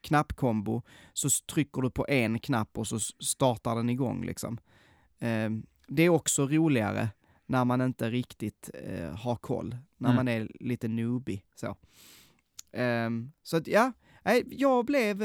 [0.00, 4.58] knappkombo, så trycker du på en knapp och så startar den igång liksom.
[5.18, 5.50] Äh,
[5.88, 7.08] det är också roligare
[7.48, 10.16] när man inte riktigt äh, har koll, när mm.
[10.16, 11.76] man är lite newbie så.
[12.72, 13.92] Ähm, så att ja,
[14.46, 15.22] jag blev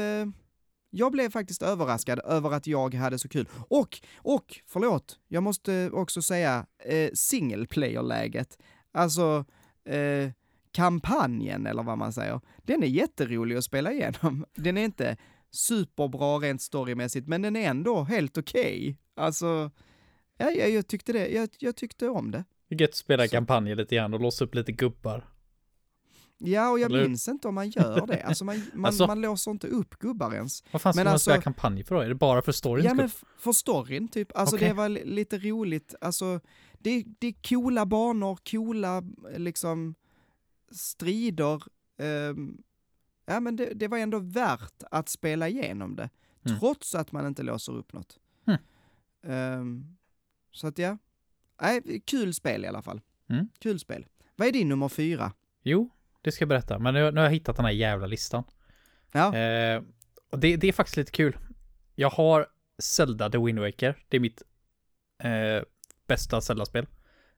[0.96, 3.48] jag blev faktiskt överraskad över att jag hade så kul.
[3.68, 8.58] Och, och, förlåt, jag måste också säga eh, single player-läget.
[8.92, 9.44] Alltså,
[9.84, 10.30] eh,
[10.72, 12.40] kampanjen eller vad man säger.
[12.58, 14.46] Den är jätterolig att spela igenom.
[14.54, 15.16] Den är inte
[15.50, 18.80] superbra rent storymässigt, men den är ändå helt okej.
[18.80, 18.96] Okay.
[19.24, 19.70] Alltså,
[20.38, 22.44] ja, jag, jag tyckte det, jag, jag tyckte om det.
[22.68, 25.34] Det är gött att spela kampanjen lite grann och låsa upp lite gubbar.
[26.38, 27.08] Ja, och jag Eller?
[27.08, 28.22] minns inte om man gör det.
[28.24, 30.64] Alltså man, man, alltså, man låser inte upp gubbar ens.
[30.70, 32.00] Vad fan ska men man alltså, spela kampanj för då?
[32.00, 32.84] Är det bara för storyn?
[32.84, 34.36] Ja, men för storyn typ.
[34.36, 34.68] Alltså okay.
[34.68, 35.94] det var lite roligt.
[36.00, 36.40] Alltså,
[36.78, 39.02] det, det är coola banor, coola
[39.36, 39.94] liksom
[40.70, 41.62] strider.
[41.98, 42.62] Um,
[43.26, 46.10] ja, men det, det, var ändå värt att spela igenom det.
[46.46, 46.58] Mm.
[46.58, 48.18] Trots att man inte låser upp något.
[48.46, 49.60] Mm.
[49.60, 49.96] Um,
[50.54, 50.98] så att ja,
[51.62, 53.00] nej, kul spel i alla fall.
[53.30, 53.48] Mm.
[53.58, 54.06] Kul spel.
[54.36, 55.32] Vad är din nummer fyra?
[55.62, 55.90] Jo,
[56.22, 56.78] det ska jag berätta.
[56.78, 58.44] Men nu, nu har jag hittat den här jävla listan.
[59.12, 59.36] Ja.
[59.36, 59.82] Eh,
[60.30, 61.38] och det, det, är faktiskt lite kul.
[61.94, 62.46] Jag har
[62.78, 64.04] Zelda The Wind Waker.
[64.08, 64.42] Det är mitt
[65.22, 65.62] eh,
[66.06, 66.86] bästa Zelda-spel.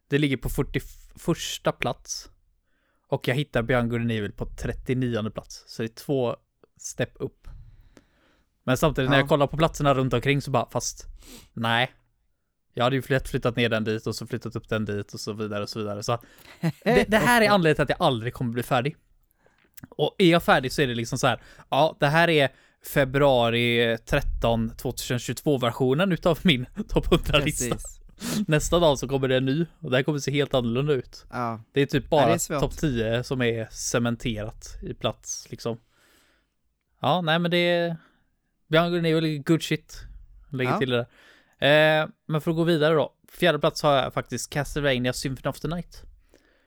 [0.09, 2.31] Det ligger på 41 plats.
[3.09, 5.65] Och jag hittar Beyond Good Evil på 39 plats.
[5.67, 6.37] Så det är två
[6.77, 7.49] step upp.
[8.63, 9.11] Men samtidigt ja.
[9.11, 11.07] när jag kollar på platserna runt omkring så bara, fast
[11.53, 11.93] nej,
[12.77, 15.21] jag hade ju flytt, flyttat ner den dit och så flyttat upp den dit och
[15.21, 16.03] så vidare och så vidare.
[16.03, 16.19] Så
[16.85, 18.97] det, det här är anledningen till att jag aldrig kommer bli färdig.
[19.89, 22.49] Och är jag färdig så är det liksom så här, ja, det här är
[22.87, 27.77] februari 13 2022 versionen utav min topp 100-lista.
[28.47, 31.27] Nästa dag så kommer det en ny och det här kommer se helt annorlunda ut.
[31.31, 31.61] Ja.
[31.73, 35.79] Det är typ bara ja, topp 10 som är cementerat i plats liksom.
[37.01, 37.97] Ja, nej men det är...
[38.69, 40.01] Björn är väl good shit.
[40.51, 40.79] Lägger ja.
[40.79, 41.07] till det där.
[41.59, 43.13] Eh, men för att gå vidare då.
[43.29, 46.03] Fjärde plats har jag faktiskt Castlevania Symphony of the Night.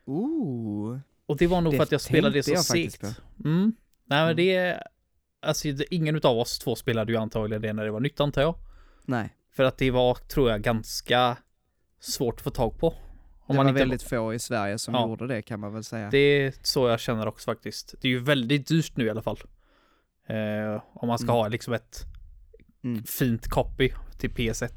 [0.06, 1.00] Ooh.
[1.26, 3.04] Och det var nog det för att jag spelade det så segt.
[3.46, 3.76] Mm.
[4.06, 4.36] Nej men mm.
[4.36, 4.84] det är,
[5.42, 8.56] alltså ingen utav oss två spelade ju antagligen det när det var nytt antar jag.
[9.06, 9.36] Nej.
[9.56, 11.38] För att det var, tror jag, ganska
[12.00, 12.88] svårt att få tag på.
[12.88, 12.96] Om
[13.48, 15.08] det man var inte väldigt få i Sverige som ja.
[15.08, 16.10] gjorde det kan man väl säga.
[16.10, 17.96] Det är så jag känner också faktiskt.
[18.02, 19.40] Det är ju väldigt dyrt nu i alla fall.
[20.28, 21.36] Eh, om man ska mm.
[21.36, 22.06] ha liksom ett
[22.84, 23.04] Mm.
[23.04, 24.72] fint copy till PS1.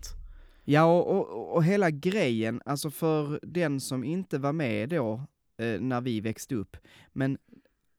[0.64, 5.80] Ja, och, och, och hela grejen, alltså för den som inte var med då, eh,
[5.80, 6.76] när vi växte upp,
[7.12, 7.38] men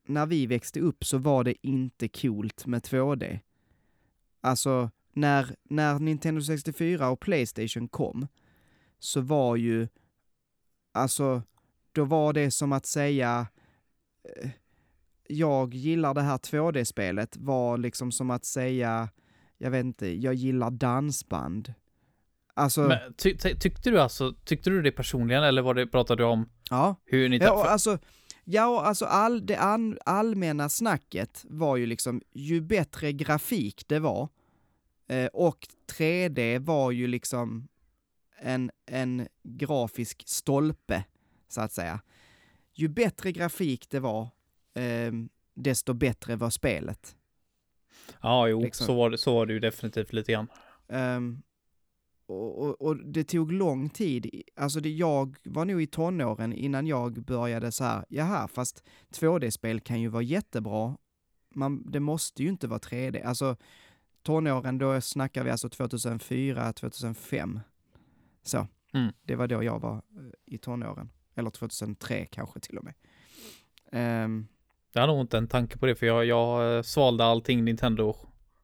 [0.06, 3.40] när vi växte upp så var det inte coolt med 2D.
[4.40, 8.26] Alltså, när, när Nintendo 64 och Playstation kom,
[8.98, 9.88] så var ju,
[10.92, 11.42] alltså,
[11.92, 13.46] då var det som att säga,
[14.24, 14.50] eh,
[15.28, 19.08] jag gillar det här 2D-spelet, var liksom som att säga,
[19.64, 21.74] jag vet inte, jag gillar dansband.
[22.54, 26.22] Alltså, Men ty, ty, tyckte du alltså, tyckte du det personligen eller var det, pratade
[26.22, 26.96] du om ja.
[27.04, 27.36] hur ni...
[27.36, 27.98] Ja, alltså,
[28.44, 34.28] ja, alltså all, det an, allmänna snacket var ju liksom, ju bättre grafik det var,
[35.08, 35.66] eh, och
[35.98, 37.68] 3D var ju liksom
[38.38, 41.04] en, en grafisk stolpe,
[41.48, 42.00] så att säga.
[42.74, 44.22] Ju bättre grafik det var,
[44.74, 45.12] eh,
[45.54, 47.16] desto bättre var spelet.
[48.22, 48.86] Ja, jo, liksom.
[48.86, 50.48] så, var det, så var det ju definitivt lite grann.
[50.88, 51.42] Ehm,
[52.26, 56.86] och, och, och det tog lång tid, alltså det, jag var nog i tonåren innan
[56.86, 60.96] jag började så här, jaha, fast 2D-spel kan ju vara jättebra,
[61.54, 63.56] Man, det måste ju inte vara 3D, alltså
[64.22, 67.60] tonåren, då snackar vi alltså 2004, 2005.
[68.42, 69.12] Så, Mm.
[69.22, 70.00] det var då jag var eh,
[70.54, 72.94] i tonåren, eller 2003 kanske till och med.
[73.92, 74.46] Ehm,
[74.94, 78.16] Jag har nog inte en tanke på det för jag, jag eh, svalde allting Nintendo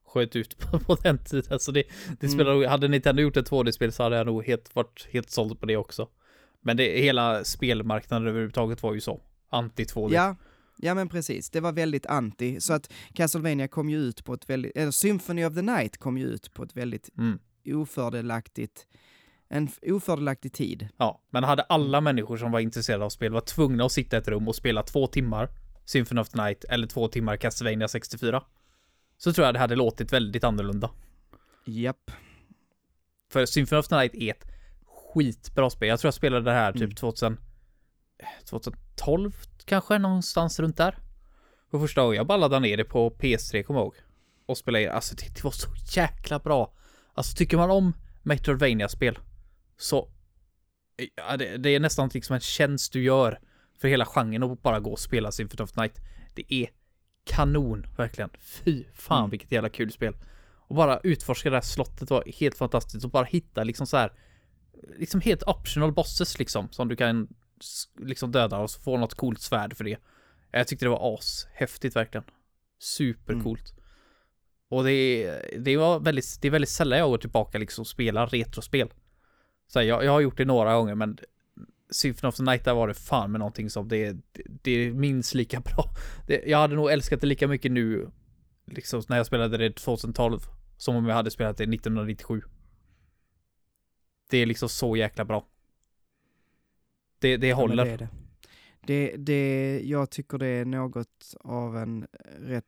[0.06, 1.60] sköt ut på, på den tiden.
[1.60, 1.82] Så det,
[2.20, 2.34] det Mm.
[2.34, 5.66] spelar, hade Nintendo gjort ett 2D-spel så hade jag nog helt, varit helt såld på
[5.66, 6.08] det också.
[6.62, 9.20] Men det, hela spelmarknaden överhuvudtaget var ju så.
[9.52, 10.14] Anti-2D.
[10.14, 10.36] Ja,
[10.78, 11.50] ja men precis.
[11.50, 12.60] Det var väldigt anti.
[12.60, 16.18] Så att Castlevania kom ju ut på ett väldigt, eller Symphony of the Night kom
[16.18, 17.38] ju ut på ett väldigt Mm.
[17.94, 18.86] ofördelaktigt,
[19.48, 20.88] en ofördelaktig tid.
[20.96, 24.20] Ja, men hade alla människor som var intresserade av spel var tvungna att sitta i
[24.20, 25.48] ett rum och spela två timmar
[25.84, 28.42] Symphony of the Night eller två timmar Castlevania 64
[29.18, 30.90] så tror jag det hade låtit väldigt annorlunda.
[31.64, 32.10] Japp.
[33.32, 34.46] För Symphony of the Night är ett
[34.86, 35.88] skitbra spel.
[35.88, 36.94] Jag tror jag spelade det här typ Mm.
[36.94, 37.36] 2000,
[38.44, 39.32] 2012
[39.64, 40.98] kanske, någonstans runt där.
[41.70, 42.16] För första gången.
[42.16, 43.94] Jag bara laddade ner det på PS3, kommer jag ihåg.
[44.46, 44.92] Och spelade det.
[44.92, 46.74] Alltså det, det var så jäkla bra.
[47.14, 49.18] Alltså tycker man om Metroidvania-spel
[49.76, 50.08] så
[51.16, 53.40] ja, det, det är nästan liksom en tjänst du gör
[53.80, 56.00] för hela genren och bara gå och spela Symphony of Night.
[56.34, 56.68] Det är
[57.24, 58.30] kanon, verkligen.
[58.40, 59.30] Fy fan Mm.
[59.30, 60.16] vilket jävla kul spel.
[60.68, 64.12] Och bara utforska det här slottet var helt fantastiskt och bara hitta liksom så här
[64.98, 67.28] liksom helt optional bosses liksom som du kan
[67.98, 69.96] liksom döda och få något coolt svärd för det.
[70.50, 72.24] Jag tyckte det var as häftigt verkligen.
[72.78, 73.74] Supercoolt.
[74.70, 77.86] Och det, är- det var väldigt, det är väldigt sällan jag går tillbaka liksom och
[77.86, 78.88] spelar retrospel.
[79.66, 81.18] Så här, jag, jag har gjort det några gånger men
[81.90, 84.92] Symphony of the Night där var det fan med någonting som det, det, det är
[84.92, 85.84] minst lika bra.
[86.26, 88.10] Det, jag hade nog älskat det lika mycket nu
[88.64, 90.40] liksom när jag spelade det 2012
[90.76, 92.42] som om jag hade spelat det 1997.
[94.30, 95.46] Det är liksom så jäkla bra.
[97.18, 97.84] Det, det Ja, håller.
[97.84, 98.08] Det, är det.
[98.86, 102.06] Det, det, jag tycker det är något av en
[102.38, 102.64] rätt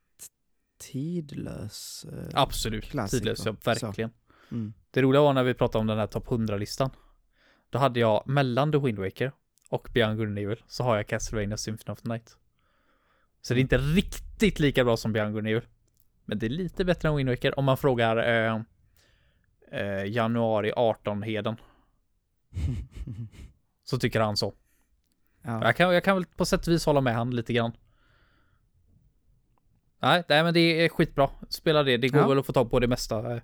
[0.78, 2.06] tidlös...
[2.12, 2.84] eh, Absolut.
[2.84, 3.18] Klassiker.
[3.18, 4.10] Tidlös, ja, verkligen.
[4.50, 4.72] Mm.
[4.90, 6.90] Det roliga var när vi pratade om den här topp 100-listan.
[7.72, 9.32] Då hade jag mellan The Wind Waker
[9.70, 12.36] och Beyond Good and Evil så har jag Castlevania Symphony of the Night.
[13.40, 15.62] Så det är inte riktigt lika bra som Beyond Good and Evil.
[16.24, 18.60] Men det är lite bättre än Wind Waker om man frågar eh,
[19.80, 21.56] eh, januari 18 Heden.
[23.84, 24.54] Så tycker han så.
[25.42, 25.64] ja.
[25.64, 27.72] Jag kan, jag kan väl på sätt och vis hålla med han lite grann.
[30.02, 31.30] Nej, nej men det är skitbra.
[31.48, 31.96] Spela det.
[31.96, 32.28] Det går Ja.
[32.28, 33.40] väl att få tag på det mesta.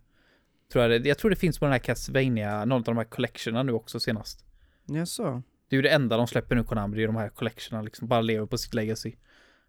[0.72, 1.08] Tror jag, det.
[1.08, 4.00] jag tror det finns på den här Castlevania, någon av de här collectionerna nu också
[4.00, 4.44] senast.
[4.86, 5.42] ja, så.
[5.68, 8.08] Det är ju det enda de släpper nu Konami, det är de här collectionerna liksom.
[8.08, 9.12] Bara lever på sitt legacy.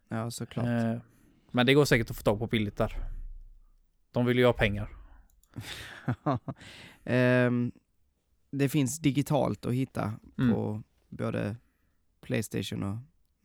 [0.08, 0.66] Ja, såklart.
[0.66, 0.98] Eh,
[1.52, 2.96] men det går säkert att få tag på billigt där.
[4.12, 4.90] De vill ju ha pengar.
[7.04, 7.72] Ehm,
[8.52, 10.54] det finns digitalt att hitta Mm.
[10.54, 11.56] på både
[12.22, 12.98] Playstation och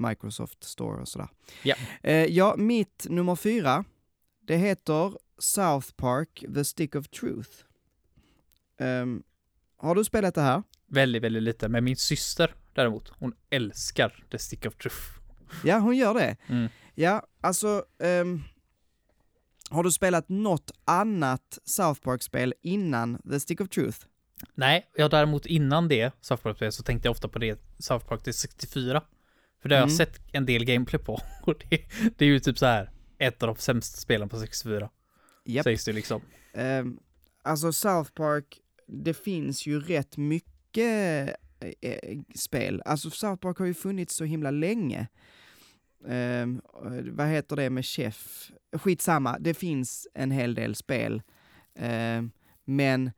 [0.09, 1.29] Microsoft Store och sådär.
[1.63, 1.75] Ja.
[2.03, 3.85] Eh, ja, mitt nummer fyra,
[4.41, 7.51] det heter South Park The Stick of Truth.
[8.79, 9.23] Ehm,
[9.77, 10.63] har du spelat det här?
[10.87, 11.69] Väldigt, väldigt lite.
[11.69, 14.97] Men min syster däremot, hon älskar The Stick of Truth.
[15.65, 16.37] Ja, hon gör det.
[16.49, 16.69] Mm.
[16.95, 18.43] Ja, alltså, ehm,
[19.71, 23.99] har du spelat något annat South Park-spel innan The Stick of Truth?
[24.55, 28.23] Nej, jag däremot innan det, South Park så tänkte jag ofta på det South Park
[28.23, 29.03] till 64.
[29.63, 29.89] För det har Mm.
[29.91, 31.21] jag sett en del gameplay på.
[31.43, 31.81] Och det,
[32.19, 34.91] det är ju typ så här ett av de sämsta spelen på 64.
[35.45, 35.65] Japp.
[35.65, 36.21] Sägs det liksom.
[36.53, 36.99] Ehm,
[37.43, 41.37] alltså South Park, det finns ju rätt mycket
[41.81, 42.83] eh, spel.
[42.85, 45.09] Alltså South Park har ju funnits så himla länge.
[46.09, 48.51] Ehm, eh, vad heter det med chef?
[48.73, 51.23] Skitsamma, det finns en hel del spel.
[51.75, 52.23] Eh,
[52.65, 53.11] men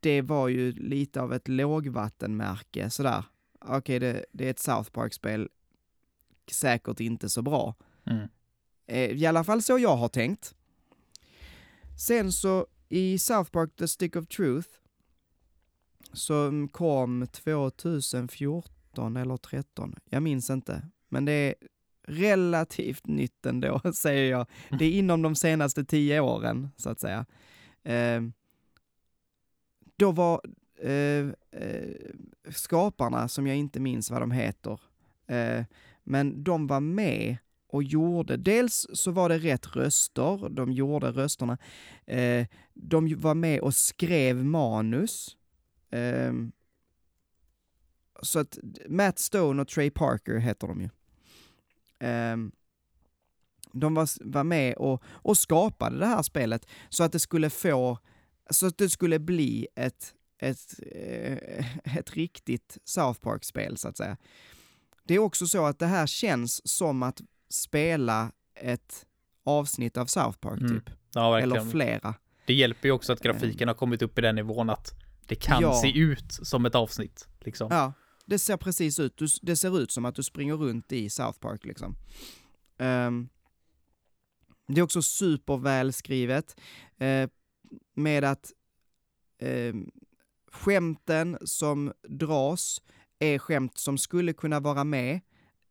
[0.00, 3.24] det var ju lite av ett lågvattenmärke sådär.
[3.60, 5.48] Okej, det, det är ett South Park-spel,
[6.50, 7.74] säkert inte så bra.
[8.06, 8.28] Mm.
[8.86, 10.54] Eh, I alla fall så jag har tänkt.
[12.00, 14.68] Sen så i South Park The Stick of Truth
[16.12, 20.82] som kom 2014 eller 13, jag minns inte.
[21.08, 21.54] Men det är
[22.06, 24.46] relativt nytt ändå, säger jag.
[24.78, 27.26] Det är inom de senaste tio åren, så att säga.
[27.82, 28.22] Eh,
[29.96, 30.40] då var
[30.82, 31.96] eh, eh,
[32.50, 34.80] skaparna, som jag inte minns vad de heter,
[35.26, 35.64] eh,
[36.04, 37.36] men de var med
[37.70, 41.58] och gjorde, dels så var det rätt röster, de gjorde rösterna,
[42.06, 45.36] eh, de var med och skrev manus.
[45.90, 46.32] Eh,
[48.22, 48.58] så att
[48.88, 50.88] Matt Stone och Trey Parker heter de ju.
[52.08, 52.36] Eh,
[53.72, 57.98] de var, var med och, och skapade det här spelet så att det skulle få,
[58.50, 61.66] så att det skulle bli ett, ett, eh,
[61.98, 64.16] ett riktigt South Park-spel så att säga.
[65.04, 69.06] Det är också så att det här känns som att spela ett
[69.44, 70.72] avsnitt av South Park Mm.
[70.80, 70.90] typ.
[71.14, 71.40] Ja.
[71.40, 72.14] Eller flera.
[72.46, 74.94] Det hjälper ju också att grafiken har kommit upp i den nivån att
[75.26, 75.74] det kan Ja.
[75.82, 77.28] se ut som ett avsnitt.
[77.40, 77.68] Liksom.
[77.70, 77.92] Ja,
[78.26, 79.16] det ser precis ut.
[79.16, 81.96] Du, det ser ut som att du springer runt i South Park liksom.
[82.78, 83.28] Ehm,
[84.68, 86.60] det är också supervälskrivet
[86.98, 87.28] eh,
[87.94, 88.52] med att
[89.38, 89.90] ehm,
[90.52, 92.82] skämten som dras
[93.18, 95.20] är skämt som skulle kunna vara med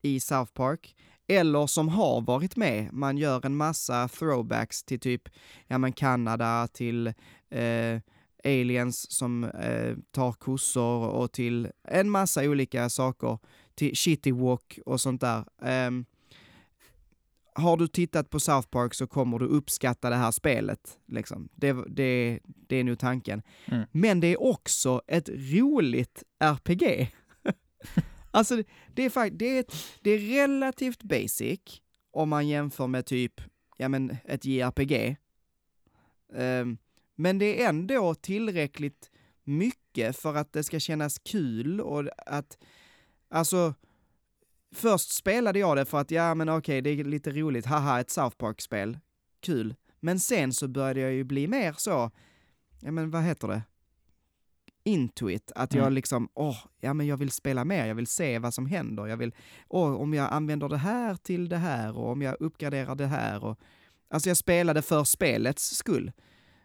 [0.01, 0.95] i South Park
[1.27, 2.93] eller som har varit med.
[2.93, 5.29] Man gör en massa throwbacks till typ,
[5.67, 7.07] ja men Kanada, till
[7.49, 8.01] eh,
[8.43, 13.37] aliens som eh, tar kossor och till en massa olika saker,
[13.75, 15.45] till Shitty Walk och sånt där.
[15.61, 16.05] Ehm,
[17.53, 20.97] har du tittat på South Park så kommer du uppskatta det här spelet.
[21.07, 21.49] Liksom.
[21.55, 23.41] Det, det, det är nog tanken.
[23.65, 23.87] Mm.
[23.91, 27.11] Men det är också ett roligt RPG.
[28.31, 31.59] alltså, det- det är, fakt- det, är ett, det är relativt basic
[32.11, 33.41] om man jämför med typ,
[33.77, 35.15] ja men ett JRPG.
[36.33, 36.77] Um, ehm,
[37.15, 39.11] men det är ändå tillräckligt
[39.43, 42.57] mycket för att det ska kännas kul och att,
[43.29, 43.73] alltså,
[44.75, 48.09] först spelade jag det för att, ja men okej, det är lite roligt, haha, ett
[48.09, 48.99] South Park-spel,
[49.39, 49.75] kul.
[49.99, 52.11] Men sen så började jag ju bli mer så,
[52.81, 53.61] ja men vad heter det?
[54.83, 55.93] Into it, att jag Mm.
[55.93, 59.17] liksom, åh, ja men jag vill spela mer, jag vill se vad som händer, jag
[59.17, 59.31] vill,
[59.67, 63.43] åh, om jag använder det här till det här och om jag uppgraderar det här
[63.43, 63.59] och,
[64.09, 66.11] alltså jag spelade för spelets skull.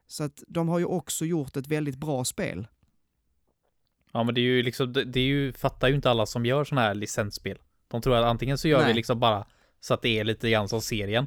[0.06, 2.66] Så att de har ju också gjort ett väldigt bra spel.
[4.12, 6.64] Ja, men det är ju liksom, det, är ju, fattar ju inte alla som gör
[6.64, 7.58] sådana här licensspel.
[7.88, 8.94] De tror att antingen så gör vi Nej.
[8.94, 9.46] liksom bara
[9.80, 11.26] så att det är lite grann som serien.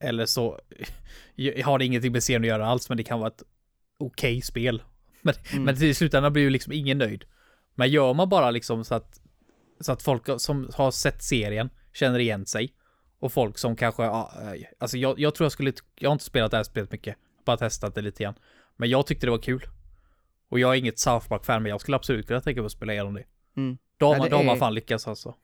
[0.00, 0.60] Eller så
[1.64, 3.42] har det ingenting med serien att göra alls, men det kan vara ett
[3.98, 4.82] okej spel.
[5.28, 5.64] Men, Mm.
[5.64, 7.24] men till slutändan blir ju liksom ingen nöjd.
[7.74, 9.20] Men gör man bara liksom så att,
[9.80, 12.74] så att folk som har sett serien känner igen sig.
[13.20, 14.22] Och folk som kanske, eh,
[14.78, 17.56] alltså jag, jag tror jag skulle, jag har inte spelat det här spelet mycket, bara
[17.56, 18.34] testat det lite grann.
[18.76, 19.62] Men jag tyckte det var kul.
[20.48, 22.92] Och jag är inget South Park-fan, men jag skulle absolut kunna tänka mig att spela
[22.92, 23.24] igenom det.
[23.56, 23.78] Mm.
[24.00, 25.34] Har Ja, det har man är- fan lyckats alltså.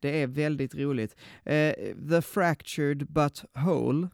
[0.00, 1.16] Det är väldigt roligt.
[1.44, 1.74] Eh,
[2.10, 4.08] The Fractured But Whole,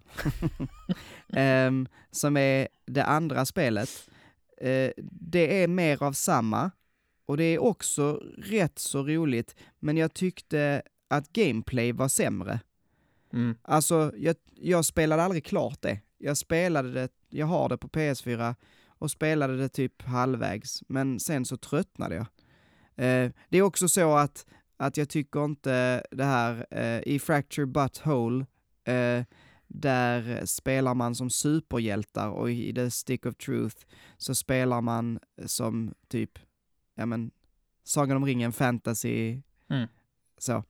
[1.32, 4.08] ehm, som är det andra spelet,
[4.56, 6.70] eh, det är mer av samma.
[7.26, 12.60] Och det är också rätt så roligt, men jag tyckte att gameplay var sämre.
[13.32, 13.56] Mm.
[13.62, 16.00] Alltså, jag, jag spelade aldrig klart det.
[16.18, 18.54] Jag spelade det, jag har det på PS4
[18.98, 22.26] och spelade det typ halvvägs, men sen så tröttnade jag.
[22.96, 24.46] Eh, det är också så att,
[24.76, 28.46] att jag tycker inte det här, eh, i Fracture But Whole,
[28.84, 29.24] eh,
[29.68, 33.76] där spelar man som superhjältar och i The Stick of Truth
[34.16, 36.38] så spelar man som typ,
[36.94, 37.30] ja men,
[37.84, 39.40] Sagan om ringen fantasy,
[39.70, 39.88] Mm.
[40.38, 40.64] så.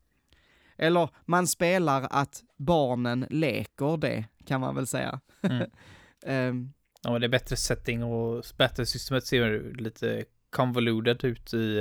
[0.77, 5.21] Eller man spelar att barnen leker det, kan man väl säga.
[5.43, 5.71] Mm.
[6.27, 6.73] Ehm,
[7.03, 11.79] Ja, det är bättre setting och bättre systemet ser lite convoluted ut i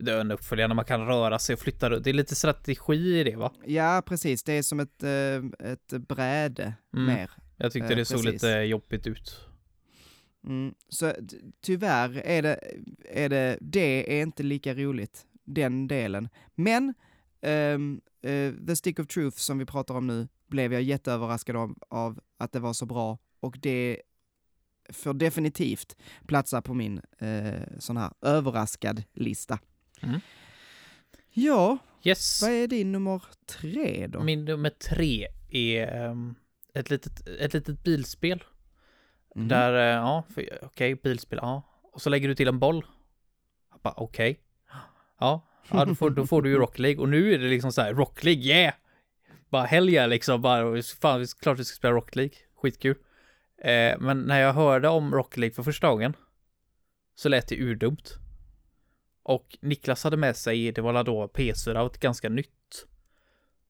[0.00, 0.76] eh, den uppföljaren.
[0.76, 2.04] Man kan röra sig och flytta runt.
[2.04, 3.52] Det är lite strategi i det va?
[3.66, 4.42] ja, precis.
[4.44, 7.06] Det är som ett, eh, ett bräde Mm.
[7.06, 7.30] mer.
[7.56, 8.32] Jag tyckte Eh, det såg precis.
[8.32, 9.40] lite jobbigt ut.
[10.46, 10.74] Mm.
[10.88, 11.12] Så
[11.60, 12.60] tyvärr är det,
[13.04, 16.28] är det, det är inte lika roligt, den delen.
[16.54, 16.94] Men
[17.40, 21.74] ehm, eh, The Stick of Truth som vi pratar om nu blev jag jätteöverraskad av,
[21.88, 24.02] av att det var så bra och det
[24.92, 29.58] får definitivt platsa på min eh, sån här överraskad lista.
[30.02, 30.20] Mm.
[31.32, 32.42] Ja, Yes.
[32.42, 34.22] vad är din nummer tre då?
[34.22, 36.34] Min nummer tre är ehm,
[36.74, 38.44] ett, litet, ett litet bilspel
[39.36, 39.48] Mhm.
[39.48, 40.24] Där, eh, ja,
[40.62, 41.62] okej, bilspel, ja.
[41.92, 42.84] Och så lägger du till en boll.
[43.82, 44.40] Okej.
[45.18, 47.00] Ja, ja då, får, då får du ju Rock League.
[47.02, 48.74] Och nu är det liksom så här, Rock League, yeah!
[49.48, 52.34] Bara hell yeah, liksom, bara, fan, klart vi ska spela Rock League.
[52.54, 52.96] Skitkul.
[53.62, 56.16] Eh, men när jag hörde om Rock League för första gången
[57.14, 58.14] så lät det urdumt.
[59.28, 62.86] Och Niklas hade med sig, det var då PS4 och ett ganska nytt.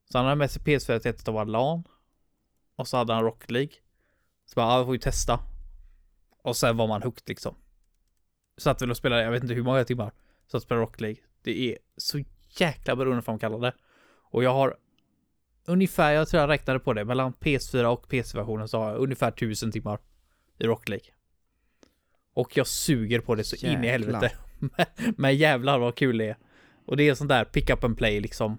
[0.05, 1.85] Så han hade med sig PS4 till ett av LAN.
[2.77, 3.73] Och så hade han Rock League.
[4.47, 5.41] Så bara, ja, vi får ju testa.
[6.43, 7.55] Och sen var man hooked liksom.
[8.57, 10.13] Satt väl och spelade, jag vet inte hur många timmar.
[10.47, 11.19] Satt och spelade Rock League.
[11.43, 13.73] Det är så jäkla beroendeframkallande.
[14.31, 14.77] Och jag har
[15.65, 19.29] ungefär, jag tror jag räknade på det, mellan PS4 och PC-versionen så har jag ungefär
[19.29, 19.99] 1000 timmar
[20.59, 21.07] i Rock League.
[22.35, 23.91] Och jag suger på det så in i Jäklar.
[23.91, 24.37] helvete.
[25.17, 26.37] Men, jävlar vad kul det är.
[26.87, 28.59] Och det är sånt där pick up and play liksom.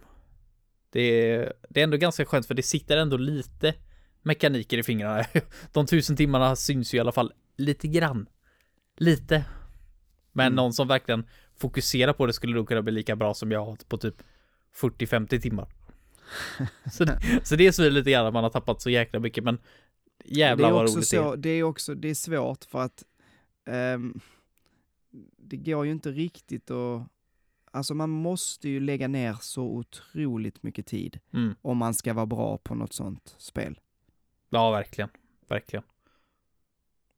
[0.90, 3.74] Det är, det är ändå ganska skönt för det sitter ändå lite
[4.22, 5.26] mekaniker i fingrarna.
[5.74, 8.28] De tusen timmarna syns ju i alla fall lite grann.
[8.98, 9.46] Lite.
[10.32, 10.56] Men Mm.
[10.56, 11.24] någon som verkligen
[11.58, 14.16] fokuserar på det skulle nog kunna bli lika bra som jag på typ
[14.82, 15.68] 40-50 timmar.
[16.92, 19.58] så, det, så det svider lite grann att man har tappat så jäkla mycket men
[20.26, 21.38] jävlar vad roligt så, det är.
[21.38, 23.04] det är också, det är svårt för att
[23.70, 24.20] ehm,
[25.38, 27.02] det går ju inte riktigt att,
[27.72, 31.56] alltså man måste ju lägga ner så otroligt mycket tid Mm.
[31.62, 33.80] om man ska vara bra på något sånt spel.
[34.50, 35.10] Ja, verkligen.
[35.48, 35.84] Verkligen.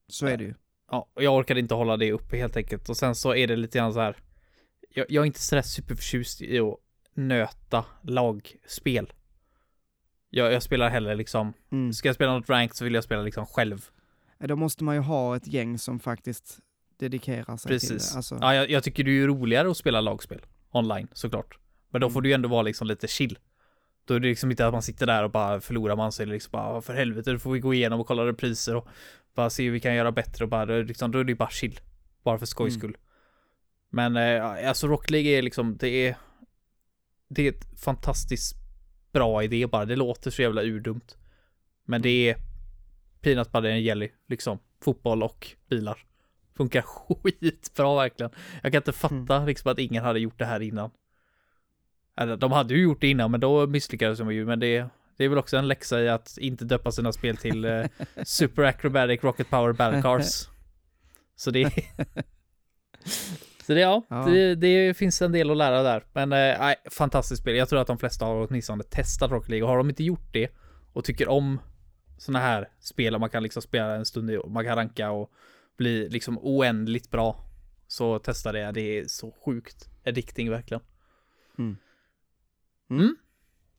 [0.08, 0.54] Så är det ju.
[0.90, 2.88] Ja, och jag orkade inte hålla det uppe helt enkelt.
[2.88, 4.16] Och sen så är det lite grann så här.
[4.90, 6.76] Jag, jag är inte sådär superförtjust i att
[7.14, 9.12] nöta lagspel.
[10.30, 11.92] Jag, jag spelar hellre liksom, Mm.
[11.92, 13.90] ska jag spela något rank så vill jag spela liksom själv.
[14.38, 16.60] Då måste man ju ha ett gäng som faktiskt
[17.00, 18.10] dedikerar sig till Precis.
[18.12, 18.16] det.
[18.16, 20.40] Alltså, Ja, jag, jag tycker det är roligare att spela lagspel
[20.70, 21.58] online såklart.
[21.90, 22.14] Men då Mm.
[22.14, 23.38] får det ju ändå vara liksom lite chill.
[24.04, 26.50] Då är det liksom inte att man sitter där och bara förlorar man sig liksom
[26.52, 28.88] bara "Ah, för helvete, då får vi gå igenom och kolla repriser och
[29.34, 31.24] bara se hur vi kan göra bättre och bara då är det liksom, då är
[31.24, 31.80] det ju bara chill.
[32.24, 32.80] Bara för skojs Mm.
[32.80, 32.96] skull.
[33.90, 36.16] Men eh, alltså Rock League är liksom, det är
[37.28, 38.56] det är ett fantastiskt
[39.12, 39.84] bra idé bara.
[39.84, 41.16] Det låter så jävla urdumt.
[41.84, 42.36] Men det är
[43.20, 44.58] peanut butter and jelly, liksom.
[44.84, 46.04] Fotboll och bilar.
[46.56, 46.82] Funkar
[47.22, 48.32] skitbra verkligen.
[48.62, 50.90] Jag kan inte fatta liksom att ingen hade gjort det här innan.
[52.16, 54.46] Eller de hade ju gjort det innan men då misslyckades de ju.
[54.46, 54.86] Men det,
[55.16, 57.84] det är väl också en läxa i att inte döpa sina spel till eh,
[58.24, 60.48] Super Acrobatic Rocket Power Battle Cars.
[61.36, 61.70] Så det
[63.70, 64.16] Så det, ja, Ja.
[64.16, 66.04] Det, det finns en del att lära där.
[66.12, 67.56] Men eh, fantastiskt spel.
[67.56, 69.62] Jag tror att de flesta har åtminstone testat Rocket League.
[69.62, 70.48] Och har de inte gjort det
[70.92, 71.58] och tycker om
[72.18, 75.30] såna här spel man kan liksom spela en stund och man kan ranka och
[75.80, 77.44] bli liksom oändligt bra.
[77.86, 78.72] Så testa det.
[78.72, 80.82] Det är så sjukt addicting verkligen.
[81.58, 81.76] Mm.
[82.90, 83.16] Mm.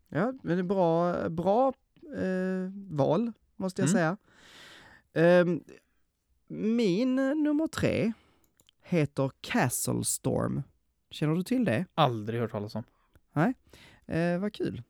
[0.10, 1.74] Ja, men det är bra, bra
[2.18, 3.94] eh, val, måste jag Mm.
[3.94, 4.18] säga.
[5.14, 5.64] Ehm,
[6.48, 8.14] min nummer tre
[8.84, 10.64] heter Castle Storm.
[11.10, 11.86] Känner du till det?
[11.94, 12.84] Aldrig hört talas om.
[14.08, 14.82] Eh, vad kul.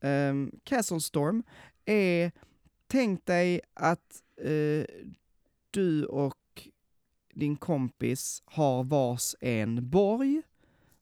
[0.00, 1.42] Um, Castle Storm
[1.84, 2.32] är,
[2.86, 4.84] tänk dig att eh,
[5.70, 6.34] du och
[7.32, 10.42] din kompis har vars en borg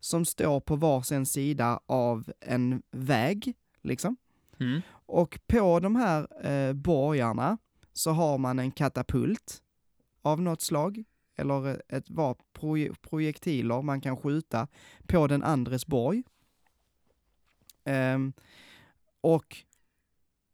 [0.00, 4.16] som står på vars en sida av en väg, liksom.
[4.60, 4.80] Mm.
[4.90, 7.58] Och på de här eh, borgarna
[7.92, 9.62] så har man en katapult
[10.22, 11.04] av något slag,
[11.36, 14.68] eller ett var proje- projektiler man kan skjuta
[15.06, 16.22] på den andres borg.
[17.84, 18.32] Ehm,
[19.20, 19.56] och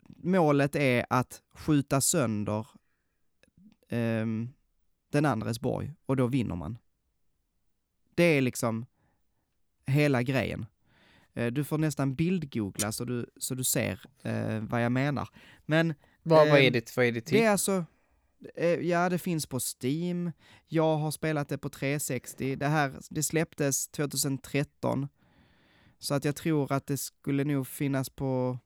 [0.07, 2.67] målet är att skjuta sönder
[3.89, 4.49] ehm,
[5.17, 6.79] den andres borg och då vinner man.
[8.15, 8.87] Det är liksom
[9.87, 10.67] hela grejen.
[11.35, 15.29] Eh, du får nästan bildgoogla så du, så du ser eh, vad jag menar.
[15.67, 17.39] Men Vad, vad är Ehm, det, vad är det till?
[17.39, 17.85] det är alltså,
[18.55, 20.33] eh, ja det finns på Steam,
[20.69, 25.09] jag har spelat det på 360, det här, det släpptes 2013.
[25.99, 28.59] Så att jag tror att det skulle nog finnas på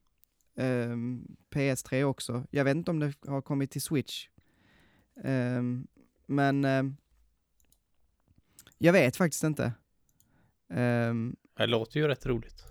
[0.56, 2.44] ehm, PS3 också.
[2.50, 4.28] Jag vet inte om det har kommit till Switch.
[6.30, 6.96] Men ehm,
[8.78, 9.72] jag vet faktiskt inte.
[10.70, 12.64] Ehm, Det låter ju rätt roligt.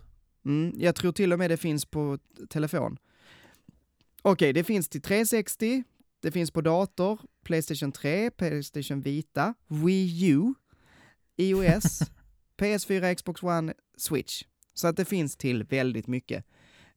[0.45, 2.97] Mm, jag tror till och med det finns på telefon.
[4.21, 5.83] Okej, det finns till 360,
[6.19, 10.53] det finns på dator, Playstation 3, Playstation Vita, Wii U,
[11.37, 12.01] iOS,
[12.57, 14.43] PS4, Xbox One, Switch.
[14.73, 16.45] Så att det finns till väldigt mycket.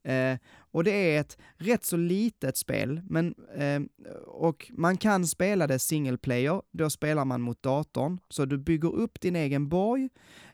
[0.02, 0.38] Eh,
[0.72, 3.82] och det är ett rätt så litet spel, men, eh,
[4.26, 8.94] och man kan spela det single player, då spelar man mot datorn, så du bygger
[8.94, 10.08] upp din egen borg,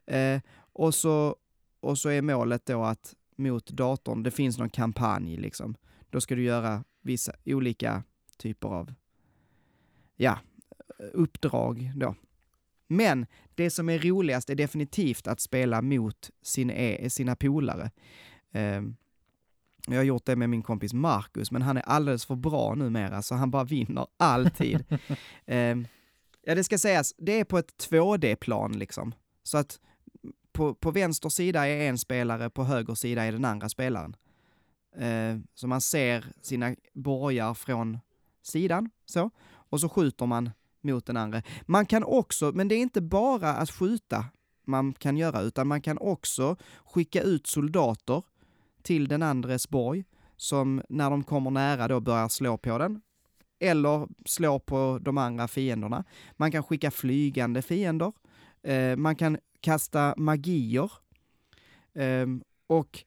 [0.06, 0.40] eh,
[0.72, 1.36] och så
[1.80, 5.74] och så är målet då att mot datorn, det finns någon kampanj liksom.
[6.10, 8.02] Då ska du göra vissa olika
[8.36, 8.94] typer av
[10.16, 10.38] ja,
[11.12, 12.14] uppdrag då.
[12.86, 17.90] Men det som är roligast är definitivt att spela mot sin, e- sina polare.
[18.52, 18.82] Eh,
[19.92, 23.22] jag har gjort det med min kompis Marcus, men han är alldeles för bra numera,
[23.22, 24.84] så han bara vinner alltid.
[25.46, 25.76] eh,
[26.42, 29.14] ja, det ska sägas, det är på ett 2D-plan liksom.
[29.42, 29.80] Så att
[30.52, 34.16] på, på vänster sida är en spelare, på höger sida är den andra spelaren.
[34.96, 37.98] Eh, så man ser sina borgar från
[38.42, 39.30] sidan, så.
[39.50, 41.42] Och så skjuter man mot den andra.
[41.62, 44.24] Man kan också, men det är inte bara att skjuta
[44.68, 48.22] man kan göra, utan man kan också skicka ut soldater
[48.88, 50.04] till den andres borg,
[50.36, 53.00] som när de kommer nära då börjar slå på den,
[53.60, 56.04] eller slå på de andra fienderna.
[56.36, 58.12] Man kan skicka flygande fiender,
[58.62, 60.92] eh, man kan kasta magier,
[61.94, 62.26] eh,
[62.66, 63.04] och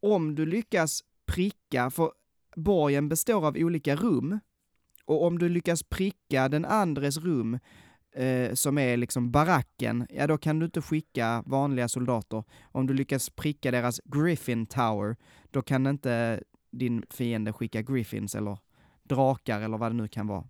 [0.00, 2.12] om du lyckas pricka, för
[2.56, 4.40] borgen består av olika rum,
[5.04, 7.58] och om du lyckas pricka den andres rum,
[8.14, 12.44] eh, som är liksom baracken, ja då kan du inte skicka vanliga soldater.
[12.62, 15.16] Om du lyckas pricka deras Griffin Tower,
[15.50, 18.58] då kan inte din fiende skicka Griffins eller
[19.02, 20.44] drakar eller vad det nu kan vara.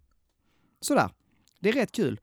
[0.81, 1.11] Sådär.
[1.61, 2.21] Det är rätt kul.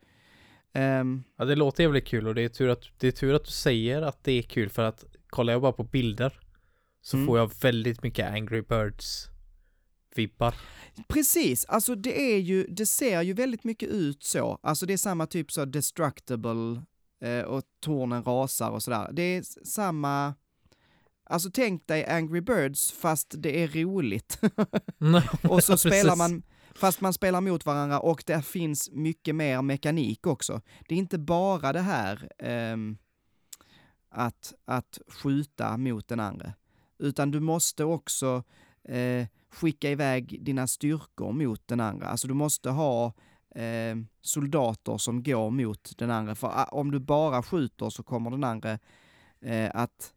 [0.73, 3.45] Um, ja, det låter jävligt kul och det är, tur att, det är tur att
[3.45, 6.39] du säger att det är kul för att kollar jag bara på bilder
[7.01, 7.27] så mm.
[7.27, 9.30] får jag väldigt mycket Angry Birds
[10.15, 10.55] vibbar.
[11.07, 14.59] Precis, alltså det är ju, det ser ju väldigt mycket ut så.
[14.63, 16.81] Alltså det är samma typ så destructible
[17.21, 19.09] eh, och tornen rasar och sådär.
[19.13, 20.35] Det är samma,
[21.23, 24.39] alltså tänk dig Angry Birds fast det är roligt.
[25.49, 26.43] och så spelar man,
[26.75, 30.61] fast man spelar mot varandra och det finns mycket mer mekanik också.
[30.87, 32.77] Det är inte bara det här eh,
[34.09, 36.53] att, att skjuta mot den andra,
[36.99, 38.43] utan du måste också
[38.83, 42.07] eh, skicka iväg dina styrkor mot den andra.
[42.07, 43.13] Alltså du måste ha
[43.55, 48.31] eh, soldater som går mot den andra, för ah, om du bara skjuter så kommer
[48.31, 48.79] den andra
[49.41, 50.13] eh, att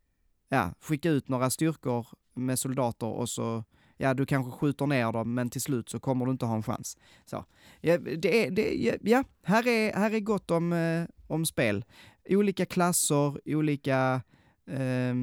[0.49, 3.65] ja, skicka ut några styrkor med soldater och så
[3.97, 6.63] ja, du kanske skjuter ner dem, men till slut så kommer du inte ha en
[6.63, 6.97] chans.
[7.25, 7.45] Så,
[7.81, 11.85] ja, det är, det, ja, här är, här är gott om, eh, om spel.
[12.29, 14.23] Olika klasser, olika
[14.67, 15.15] eh,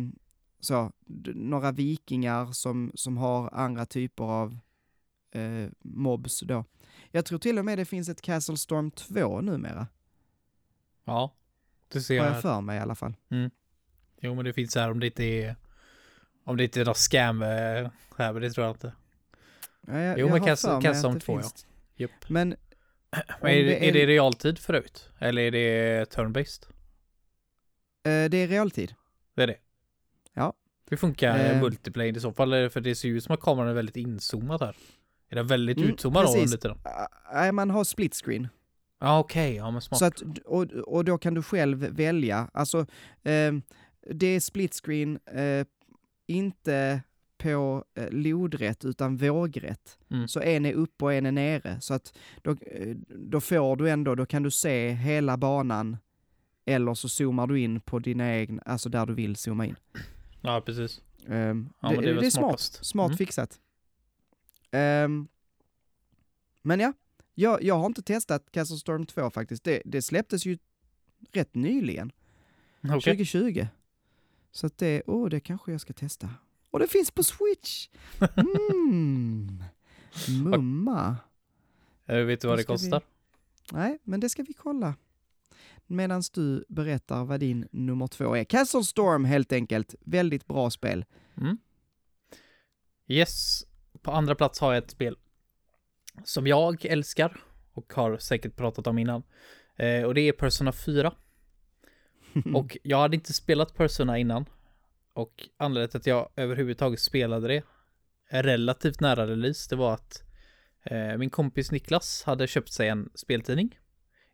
[0.62, 0.92] så,
[1.36, 4.58] några vikingar som, som har andra typer av
[5.32, 6.66] eh, mobs då.
[7.12, 9.88] Jag tror till och med det finns ett Castle Storm 2 numera.
[11.04, 11.34] Ja,
[11.88, 12.24] det ser jag.
[12.24, 13.14] Har jag för mig i alla fall.
[13.30, 13.52] Mm.
[14.22, 15.56] Jo, men det finns här om det inte är
[16.44, 17.48] om det inte är något scam eh,
[18.18, 18.94] här, men det tror jag inte.
[19.88, 21.66] Ja, jag, jo, jag men Castle, Castle Storm 2 finns...
[21.96, 22.04] ja.
[22.04, 22.12] Yep.
[22.28, 22.56] Men...
[23.42, 25.10] men är, det, är det realtid förut?
[25.20, 26.66] Eller är det turn-based?
[28.04, 28.96] Eh, det är realtid.
[29.36, 29.58] Det är det?
[30.92, 32.70] Hur funkar eh, multiplayer i så fall?
[32.70, 34.76] För det ser ju ut som att kameran är väldigt inzoomad här.
[35.30, 36.78] Är den väldigt mm, utzoomad då under tiden?
[37.34, 38.48] Nej, man har split screen.
[39.00, 39.50] Ja, ah, okej.
[39.50, 39.58] Okay.
[39.58, 40.00] Ja, men smart.
[40.00, 42.50] Så att, och, och då kan du själv välja.
[42.54, 42.80] Alltså,
[43.24, 43.54] eh,
[44.12, 45.66] det är split screen, eh,
[46.28, 47.02] inte
[47.38, 49.98] på eh, lodrätt utan vågrätt.
[50.12, 50.28] Mm.
[50.28, 51.82] Så en är uppe och en är nere.
[51.82, 55.98] Så att då, eh, då får du ändå, då kan du se hela banan
[56.66, 59.76] eller så zoomar du in på dina egna, alltså där du vill zooma in.
[60.42, 61.02] Ja, precis.
[61.26, 63.18] Um, ja, det, det, är, det är smart, smart mm.
[63.18, 63.60] fixat.
[64.72, 65.28] Um,
[66.62, 66.94] men ja,
[67.34, 69.64] jag, jag har inte testat Castle Storm 2 faktiskt.
[69.64, 70.58] Det, det släpptes ju
[71.32, 72.12] rätt nyligen.
[72.84, 73.00] Okay.
[73.00, 73.68] 2020.
[74.52, 76.30] Så att det, åh, oh, det kanske jag ska testa.
[76.72, 77.90] Och det finns på Switch!
[78.84, 79.64] Mm.
[80.44, 81.18] Mumma.
[82.06, 83.00] Vet du vad det kostar?
[83.00, 83.78] Vi...
[83.78, 84.96] Nej, men det ska vi kolla
[85.92, 88.44] medan du berättar vad din nummer två är.
[88.44, 91.06] Castle Storm helt enkelt, väldigt bra spel.
[91.38, 91.58] Mm.
[93.08, 93.64] Yes,
[94.02, 95.18] på andra plats har jag ett spel
[96.24, 97.40] som jag älskar
[97.74, 99.24] och har säkert pratat om innan.
[99.76, 101.14] Eh, och det är Persona 4.
[102.54, 104.46] och jag hade inte spelat Persona innan.
[105.14, 107.64] Och anledningen till att jag överhuvudtaget spelade det
[108.32, 110.24] relativt nära release, det var att
[110.84, 113.80] eh, min kompis Niklas hade köpt sig en speltidning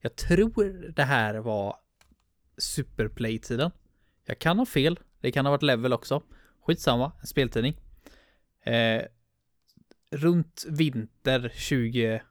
[0.02, 1.76] jag tror det här var
[2.58, 3.72] Superplay-tiden.
[4.26, 5.00] Jag kan ha fel.
[5.22, 6.24] Det kan ha varit level också.
[6.62, 7.80] Skitsamma, en speltidning.
[8.64, 9.02] Eh,
[10.12, 12.22] runt vinter 20...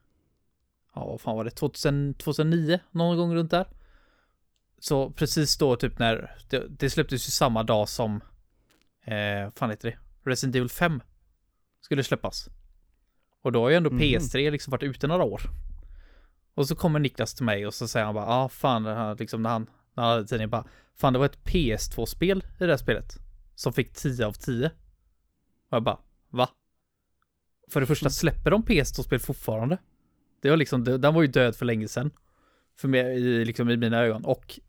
[0.94, 1.50] Ja, vad fan var det?
[1.50, 2.80] 2000, 2009?
[2.90, 3.66] Någon gång runt där.
[4.78, 6.36] Så precis då typ när...
[6.50, 8.20] Det, det släpptes ju samma dag som...
[9.04, 9.98] Eh, fan heter det?
[10.30, 11.00] Resident Evil 5
[11.80, 12.48] skulle släppas.
[13.42, 14.02] Och då har ju ändå mm.
[14.02, 15.42] PS3 liksom varit ute några år.
[16.56, 19.42] Och så kommer Niklas till mig och så säger han bara, ah, fan, här, liksom
[19.42, 22.76] när han, när han hade tidningen bara, fan det var ett PS2-spel i det här
[22.76, 23.18] spelet.
[23.54, 24.66] Som fick 10 av 10.
[24.66, 24.72] Och
[25.70, 25.98] jag bara,
[26.30, 26.48] va?
[27.70, 28.10] För det första, mm.
[28.10, 29.78] släpper de PS2-spel fortfarande?
[30.42, 32.10] Det var liksom, den var ju död för länge sedan.
[32.76, 34.24] För mig, i, liksom i mina ögon.
[34.24, 34.60] Och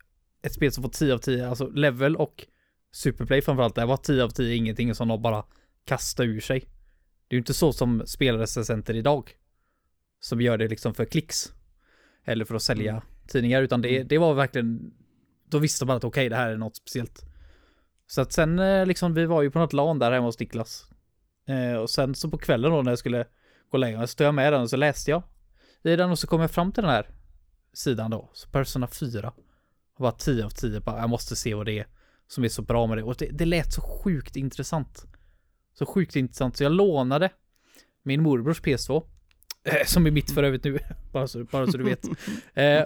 [0.42, 2.46] ett spel som får 10 av 10, alltså level och
[2.92, 5.44] Superplay framförallt, det var 10 av 10 ingenting som de bara
[5.84, 6.60] kastar ur sig.
[7.28, 9.30] Det är ju inte så som spelrecensenter idag.
[10.20, 11.52] Som gör det liksom för klicks.
[12.28, 13.02] Eller för att sälja Mm.
[13.26, 14.92] tidningar, utan det, det var verkligen,
[15.48, 17.24] då visste man att okej, det här är något speciellt.
[18.06, 20.90] Så att sen eh, liksom, vi var ju på något LAN där hemma hos Niklas.
[21.46, 23.28] Eh, och sen så på kvällen då när jag skulle gå
[23.70, 25.22] och lägga mig så tog jag med den och så läste jag
[25.82, 27.10] i den och så kom jag fram till den här
[27.72, 28.30] sidan då.
[28.32, 29.32] Så Persona 4.
[29.94, 31.86] Och bara 10 av 10, bara jag måste se vad det är
[32.28, 33.02] som är så bra med det.
[33.02, 35.06] Och det, det lät så sjukt intressant.
[35.74, 37.30] Så sjukt intressant, så jag lånade
[38.02, 39.02] min morbrors PS2.
[39.68, 40.78] Eh, som är mitt för övrigt nu,
[41.12, 42.04] bara så, bara så du vet.
[42.54, 42.84] Eh,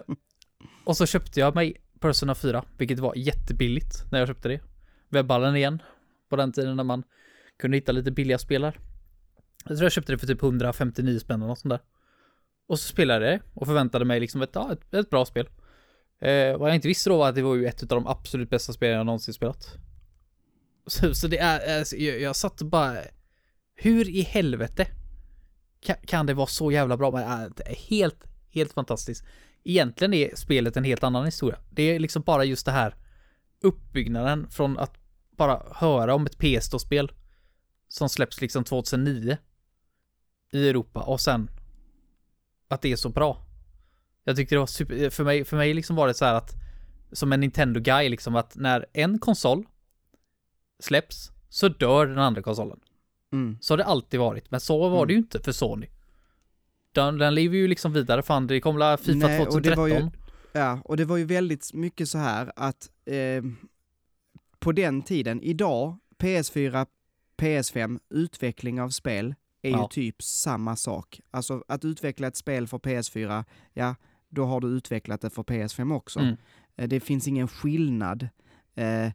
[0.84, 4.60] och så köpte jag mig Persona 4, vilket var jättebilligt när jag köpte det.
[5.08, 5.82] Webballen igen,
[6.28, 7.02] på den tiden när man
[7.58, 8.74] kunde hitta lite billiga spelare.
[9.64, 11.80] Jag tror jag köpte det för typ 159 spänn eller något sånt där.
[12.68, 15.48] Och så spelade jag det och förväntade mig liksom ett, ja, ett, ett bra spel.
[16.20, 18.50] Eh, vad jag inte visste då var att det var ju ett av de absolut
[18.50, 19.76] bästa spelen jag någonsin spelat.
[20.86, 22.98] Så, så det är, alltså, jag, jag satt och bara,
[23.74, 24.86] hur i helvete
[25.82, 27.10] kan, kan det vara så jävla bra?
[27.10, 29.24] Men, äh, det är helt, helt fantastiskt.
[29.64, 31.58] Egentligen är spelet en helt annan historia.
[31.70, 32.96] Det är liksom bara just det här
[33.60, 34.98] uppbyggnaden från att
[35.36, 37.12] bara höra om ett PS2-spel
[37.88, 39.36] som släpps liksom 2009
[40.52, 41.50] i Europa och sen
[42.68, 43.46] att det är så bra.
[44.24, 46.54] Jag tyckte det var super, för mig, för mig liksom var det så här att
[47.12, 49.66] som en Nintendo-guy liksom att när en konsol
[50.80, 52.80] släpps så dör den andra konsolen.
[53.32, 53.58] Mm.
[53.60, 55.86] Så har det alltid varit, men så var det ju inte för Sony.
[56.92, 59.78] Den, den lever ju liksom vidare, fan det kommer la Fifa Nej, och det 2013.
[59.82, 60.10] var ju-
[60.54, 63.42] Ja, och det var ju väldigt mycket så här att eh,
[64.58, 66.86] på den tiden, idag, PS4,
[67.36, 69.88] PS5, utveckling av spel är ju Ja.
[69.92, 71.20] typ samma sak.
[71.30, 73.94] Alltså att utveckla ett spel för PS4, ja,
[74.28, 76.20] då har du utvecklat det för PS5 också.
[76.20, 76.36] Mm.
[76.76, 78.28] Eh, Det finns ingen skillnad,
[78.74, 79.08] eh,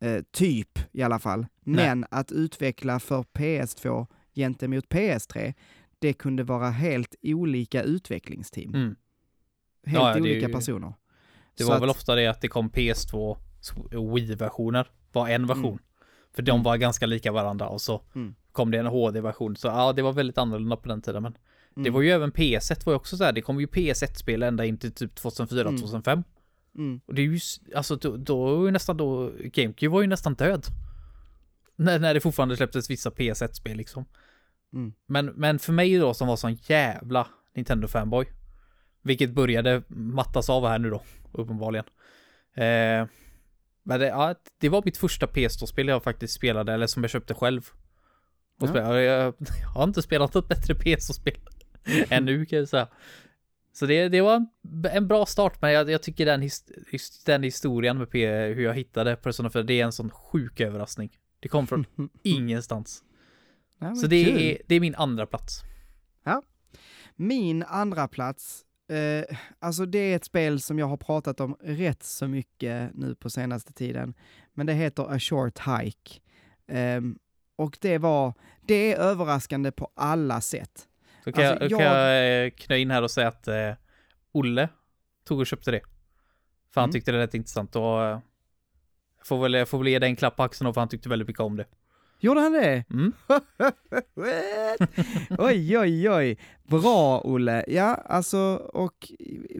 [0.00, 1.46] eh, typ i alla fall.
[1.60, 5.54] Men att utveckla för PS2 gentemot PS3,
[5.98, 8.74] det kunde vara helt olika utvecklingsteam.
[8.74, 8.96] Mm.
[9.86, 10.94] Helt Ja, olika ju- personer.
[11.56, 13.36] Det Så var väl att- ofta det att det kom PS2
[13.96, 15.64] och Wii-versioner var en version.
[15.66, 15.78] Mm.
[16.34, 16.62] För de Mm.
[16.62, 18.34] var ganska lika varandra och så Mm.
[18.52, 19.56] kom det en HD-version.
[19.56, 21.22] Så ja, det var väldigt annorlunda på den tiden.
[21.22, 21.32] Men
[21.74, 21.92] det Mm.
[21.92, 23.32] var ju även PS1 var ju också så här.
[23.32, 25.70] Det kom ju PS1-spel ända in till typ 2004,
[26.76, 27.00] Mm.
[27.00, 27.00] 2005.
[27.06, 27.38] Och det är ju,
[27.76, 30.66] alltså då, då var ju nästan då, GameCube var ju nästan död.
[31.76, 34.04] När, när det fortfarande släpptes vissa PS1-spel liksom.
[34.72, 34.92] Mm.
[35.06, 38.26] Men, men för mig då som var sån jävla Nintendo-fanboy.
[39.02, 41.02] Vilket började mattas av här nu då,
[41.32, 41.84] uppenbarligen.
[42.54, 43.06] Eh,
[43.82, 47.34] men det, ja, det var mitt första PS2-spel jag faktiskt spelade, eller som jag köpte
[47.34, 47.68] själv.
[48.60, 48.70] Och Ja.
[48.70, 49.02] spelade.
[49.02, 51.38] Jag, jag har inte spelat något bättre PS2-spel
[52.08, 52.88] ännu kan jag säga.
[53.74, 54.46] Så det, det var en,
[54.92, 56.64] en bra start, men jag, jag tycker den, his,
[57.26, 61.18] den historien med P, hur jag hittade Persona 4, det är en sån sjuk överraskning.
[61.40, 61.86] Det kom från
[62.22, 63.04] ingenstans.
[63.78, 64.40] Ja, Så det kul.
[64.40, 65.62] är, det är min andra plats.
[67.16, 72.02] Min andra plats, eh, alltså det är ett spel som jag har pratat om rätt
[72.02, 74.14] så mycket nu på senaste tiden,
[74.52, 76.20] men det heter A Short Hike.
[76.66, 77.18] Ehm,
[77.56, 78.34] och det var,
[78.66, 80.88] det är överraskande på alla sätt.
[81.24, 83.72] Så kan, Alltså, jag, kan jag eh, knö in här och säga att eh,
[84.32, 84.68] Olle
[85.24, 85.80] tog och köpte det.
[86.74, 86.92] För han Mm.
[86.92, 88.18] tyckte det lät intressant och eh,
[89.18, 90.88] jag får väl, jag får väl ge dig en klapp på axeln då, för han
[90.88, 91.66] tyckte väldigt mycket om det.
[92.20, 92.84] Gjorde han det?
[92.90, 93.12] Mm.
[95.38, 96.38] Oj, oj, oj.
[96.62, 97.64] Bra, Olle.
[97.68, 98.38] Ja, alltså,
[98.74, 99.12] och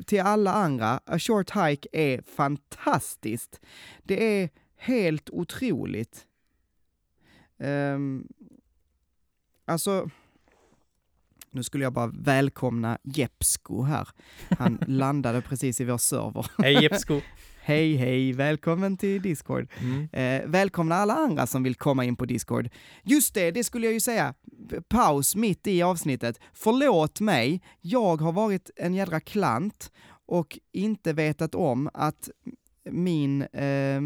[0.07, 3.61] till alla andra, A Short Hike är fantastiskt.
[4.03, 6.27] Det är helt otroligt.
[7.59, 8.29] Um,
[9.65, 10.11] alltså,
[11.55, 14.09] nu skulle jag bara välkomna Jepsko här.
[14.59, 16.47] Han landade precis i vår server.
[16.59, 17.21] Hej Jepsko.
[17.67, 19.69] Hej, hej, välkommen till Discord.
[19.81, 20.09] Mm.
[20.13, 22.69] Eh, välkomna alla andra som vill komma in på Discord.
[23.03, 24.35] Just det, det skulle jag ju säga.
[24.89, 26.41] Paus mitt i avsnittet.
[26.53, 29.93] Förlåt mig, jag har varit en jädra klant
[30.27, 32.31] och inte vetat om att
[32.91, 34.01] min eh,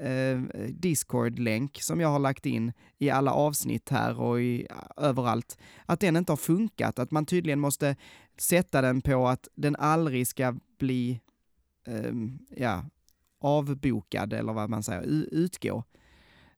[0.00, 0.38] eh,
[0.68, 6.16] Discord-länk som jag har lagt in i alla avsnitt här och i, överallt, att den
[6.16, 6.98] inte har funkat.
[6.98, 7.96] Att man tydligen måste
[8.38, 11.20] sätta den på att den aldrig ska bli
[11.86, 12.84] ehm, ja,
[13.40, 15.84] avbokad eller vad man säger, utgå.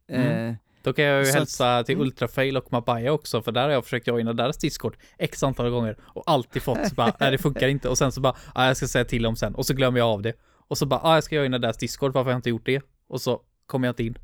[0.09, 0.49] Mm.
[0.49, 2.07] Eh, Då kan jag ju Så att- hälsa till mm.
[2.07, 5.97] Ultrafail och Mabaya också, för där har jag försökt joina deras Discord x antal gånger
[6.01, 8.77] och alltid fått så bara, nej det funkar inte och sen så bara, ah, jag
[8.77, 10.33] ska säga till dem sen och så glömmer jag av det.
[10.69, 12.83] Och så bara, ah, jag ska joina deras Discord, varför har jag inte gjort det?
[13.11, 14.19] Och så kommer jag inte in.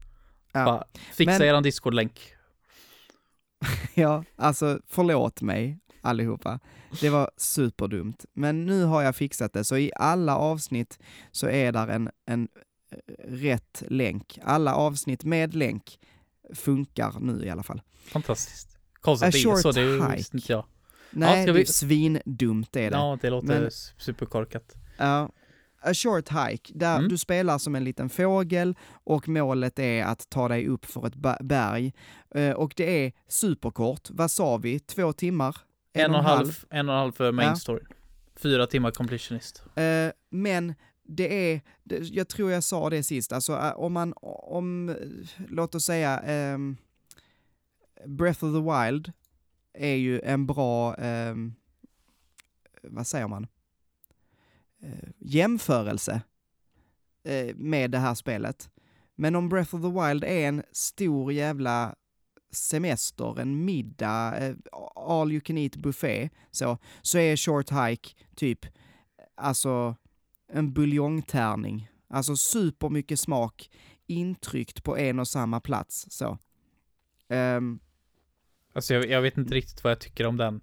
[0.52, 0.64] ja.
[0.64, 2.20] Bara, fixa Men- eran Discord-länk.
[3.94, 6.60] ja, alltså förlåt mig allihopa.
[7.00, 8.24] Det var superdumt.
[8.32, 10.98] Men nu har jag fixat det, så i alla avsnitt
[11.32, 12.48] så är där en, en
[12.90, 14.38] eh, rätt länk.
[14.42, 15.98] Alla avsnitt med länk
[16.54, 17.82] funkar nu i alla fall.
[18.12, 18.78] Fantastiskt.
[19.00, 20.16] Konstigt A det är så, det hike.
[20.16, 20.64] visste inte jag.
[21.10, 22.96] Nej, är vi- svindumt är det.
[22.96, 24.74] Ja, det låter Men- superkorkat.
[24.96, 25.30] Ja.
[25.90, 27.08] A short hike, där Mm.
[27.08, 31.14] du spelar som en liten fågel och målet är att ta dig upp för ett
[31.40, 31.92] berg.
[32.34, 34.78] Eh, och det är superkort, vad sa vi?
[34.80, 35.56] Två timmar?
[35.92, 37.56] En och en halv, en och en halv för main Ja.
[37.56, 37.82] story.
[38.36, 39.62] Fyra timmar completionist.
[39.74, 40.74] Eh, men
[41.08, 41.60] det är,
[42.02, 44.96] jag tror jag sa det sist, alltså eh, om man, om,
[45.48, 46.76] låt oss säga, ehm,
[48.06, 48.60] Breath of the
[48.90, 49.12] Wild
[49.74, 51.54] är ju en bra, ehm,
[52.82, 53.46] vad säger man,
[54.86, 56.22] Eh, jämförelse
[57.24, 58.70] eh, med det här spelet.
[59.14, 61.94] Men om Breath of the Wild är en stor jävla
[62.50, 64.56] semester, en middag, eh,
[64.94, 68.66] all you can eat buffé, så, så är Short Hike typ,
[69.34, 69.96] alltså
[70.48, 71.88] en buljongtärning.
[72.08, 73.70] Alltså supermycket smak
[74.06, 76.06] intryckt på en och samma plats.
[76.10, 76.38] Så.
[77.28, 77.80] Um,
[78.72, 80.60] Alltså jag, jag vet inte riktigt vad jag tycker om den.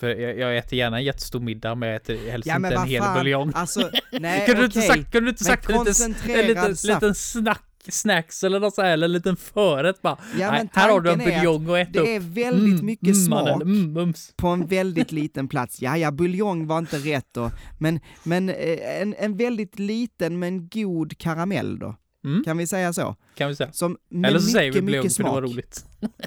[0.00, 2.82] För jag, jag äter gärna en jättestor middag, men jag äter helst ja men inte
[2.82, 3.52] en hel fan, buljong.
[3.54, 6.94] alltså, nej kunde, du inte sagt, kunde du inte Men sagt en liten, en liten,
[6.94, 10.18] liten snack, snacks eller något så här, eller en liten förrätt bara.
[10.38, 12.06] Ja, Nej, men här har du en buljong att äta upp.
[12.06, 15.82] Det är väldigt Mm, mycket mm, smak mm, på en väldigt liten plats.
[15.82, 20.68] Ja, ja, buljong var inte rätt då, men, men eh, en, en väldigt liten men
[20.68, 21.96] god karamell då.
[22.24, 23.16] Mm, Kan vi säga så?
[23.34, 23.72] kan vi säga.
[23.72, 25.84] Som Eller så säger vi mycket, buljong mycket för det var roligt.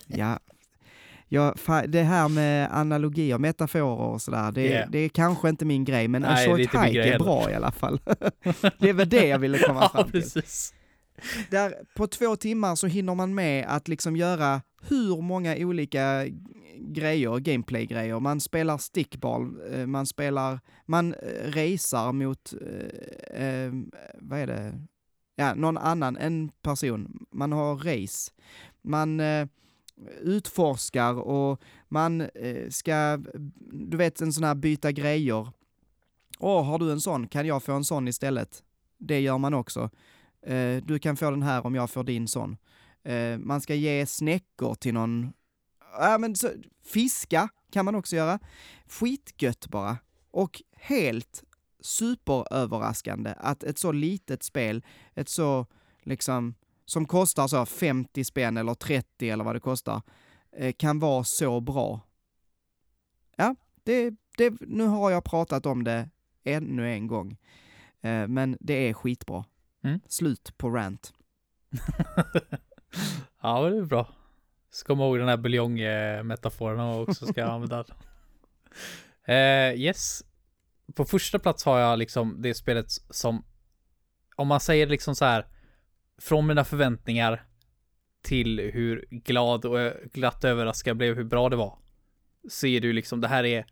[0.08, 0.40] Ja,
[1.30, 4.90] ja fa- det här med analogier, metaforer och sådär, det, Yeah.
[4.92, 7.72] det är kanske inte min grej, men Nej, är short hike är bra i alla
[7.72, 8.00] fall.
[8.80, 10.22] det är väl det jag ville komma Ja, fram till.
[10.22, 10.74] precis.
[11.50, 16.26] Där, på två timmar så hinner man med att liksom göra hur många olika
[16.82, 18.20] grejer, gameplay-grejer.
[18.20, 23.72] Man spelar stickball, eh, man spelar, man eh, racear mot, eh, eh,
[24.20, 24.74] vad är det,
[25.36, 27.28] ja, någon annan, en person.
[27.32, 28.32] Man har race.
[28.84, 29.48] Man eh,
[30.22, 33.18] utforskar och man eh, ska,
[33.72, 35.48] du vet en sån här byta grejer.
[36.40, 37.28] Åh, har du en sån?
[37.28, 38.64] Kan jag få en sån istället?
[38.98, 39.90] Det gör man också.
[40.42, 42.58] Eh, du kan få den här om jag får din sån.
[43.04, 45.34] Eh, man ska ge snäckor till någon.
[46.00, 46.50] Ja, men så,
[46.86, 48.40] fiska kan man också göra.
[48.88, 49.98] Skitgött bara.
[50.32, 51.44] Och helt
[51.82, 54.84] superöverraskande att ett så litet spel,
[55.16, 55.66] ett så
[56.04, 56.56] liksom,
[56.90, 60.02] som kostar så 50 spänn eller 30 eller vad det kostar,
[60.52, 62.02] eh, kan vara så bra.
[63.36, 66.10] Ja, det, det, nu har jag pratat om det
[66.44, 67.38] ännu en gång.
[68.02, 69.46] Eh, men det är skitbra.
[69.84, 70.00] Mm.
[70.08, 71.14] Slut på rant.
[73.42, 74.08] Ja, det är bra.
[74.70, 77.86] Ska komma ihåg den här buljong-metaforen och också ska jag använda.
[79.26, 80.24] Eh, yes.
[80.96, 83.46] På första plats har jag liksom det spelet som,
[84.36, 85.46] om man säger liksom så här,
[86.20, 87.44] från mina förväntningar
[88.22, 91.78] till hur glad och glatt överraskad jag blev hur bra det var.
[92.50, 93.66] Så är ju liksom, det här är,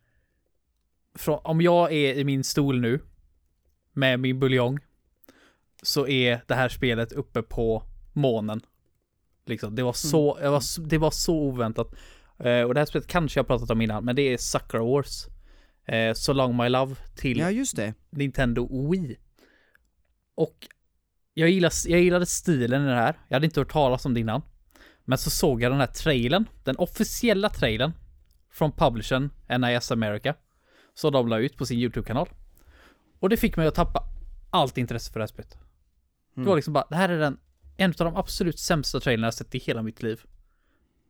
[1.15, 2.99] från, om jag är i min stol nu,
[3.93, 4.79] med min buljong,
[5.81, 7.83] så är det här spelet uppe på
[8.13, 8.61] månen.
[9.45, 11.95] Liksom, det var så, jag var, det var så oväntat.
[12.39, 14.77] Eh, och det här spelet kanske jag har pratat om innan, men det är Sucker
[14.77, 15.25] Wars.
[15.85, 17.93] Eh, so long my love till Ja.
[18.09, 19.17] Nintendo Wii.
[20.35, 20.67] Och
[21.39, 23.19] jag, gillar, jag gillade stilen i det här.
[23.27, 24.41] Jag hade inte hört talas om det innan.
[25.05, 27.91] Men så såg jag den här trailern, den officiella trailern
[28.51, 29.29] från publishern
[29.59, 30.35] NIS America.
[30.93, 32.29] Så de la ut på sin YouTube-kanal.
[33.19, 34.03] Och det fick mig att tappa
[34.49, 35.57] allt intresse för det här spelet.
[36.35, 37.39] Det var liksom bara, det här är den,
[37.77, 40.21] en av de absolut sämsta trailerna jag sett i hela mitt liv.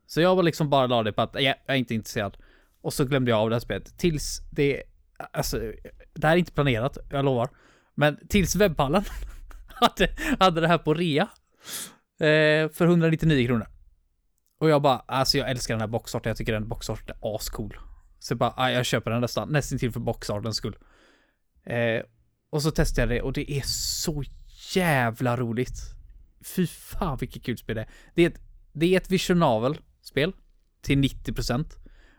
[0.08, 2.38] Så jag var liksom bara la det på att, ja, jag är inte intresserad.
[2.82, 3.98] Och så glömde jag av det här spelet.
[3.98, 4.84] Tills det,
[5.32, 5.60] alltså,
[6.14, 7.50] det här är inte planerat, jag lovar.
[7.96, 9.04] Men tills webbhallen
[9.82, 10.10] hade,
[10.40, 11.28] hade det här på rea.
[12.20, 13.68] Eh, för 199 kronor.
[14.60, 17.78] Och jag bara, alltså jag älskar den här boxarten, jag tycker den boxarten är ascool.
[18.20, 20.78] Så jag bara, jag köper den nästan, nästan till för boxartens skull.
[21.66, 22.02] Eh,
[22.50, 24.24] och så testade jag det och det är så
[24.76, 25.80] jävla roligt.
[26.56, 27.90] Fy fan vilket kul spel det är.
[28.16, 28.42] Det är ett,
[28.74, 30.34] det är ett visionavel spel
[30.82, 31.66] till 90%.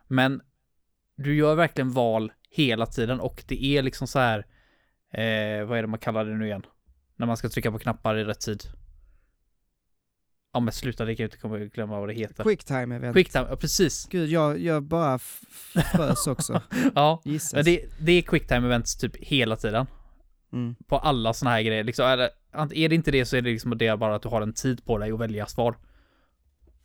[0.09, 0.41] Men
[1.17, 4.39] du gör verkligen val hela tiden och det är liksom så här.
[5.13, 6.67] Eh, vad är det man kallar det nu igen?
[7.19, 8.63] När man ska trycka på knappar i rätt tid.
[10.53, 12.45] Ja men sluta, det kan jag inte komma glömma vad det heter.
[12.45, 13.17] Quicktime event.
[13.17, 14.07] Quicktime, ja precis.
[14.11, 16.63] Gud, jag, jag bara frös också.
[16.95, 19.87] Ja, men det, det är quicktime events typ hela tiden.
[20.53, 20.75] Mm.
[20.87, 21.85] På alla såna här grejer.
[21.85, 24.29] Liksom, är, det, är det inte det så är det liksom det bara att du
[24.29, 25.77] har en tid på dig att välja svar.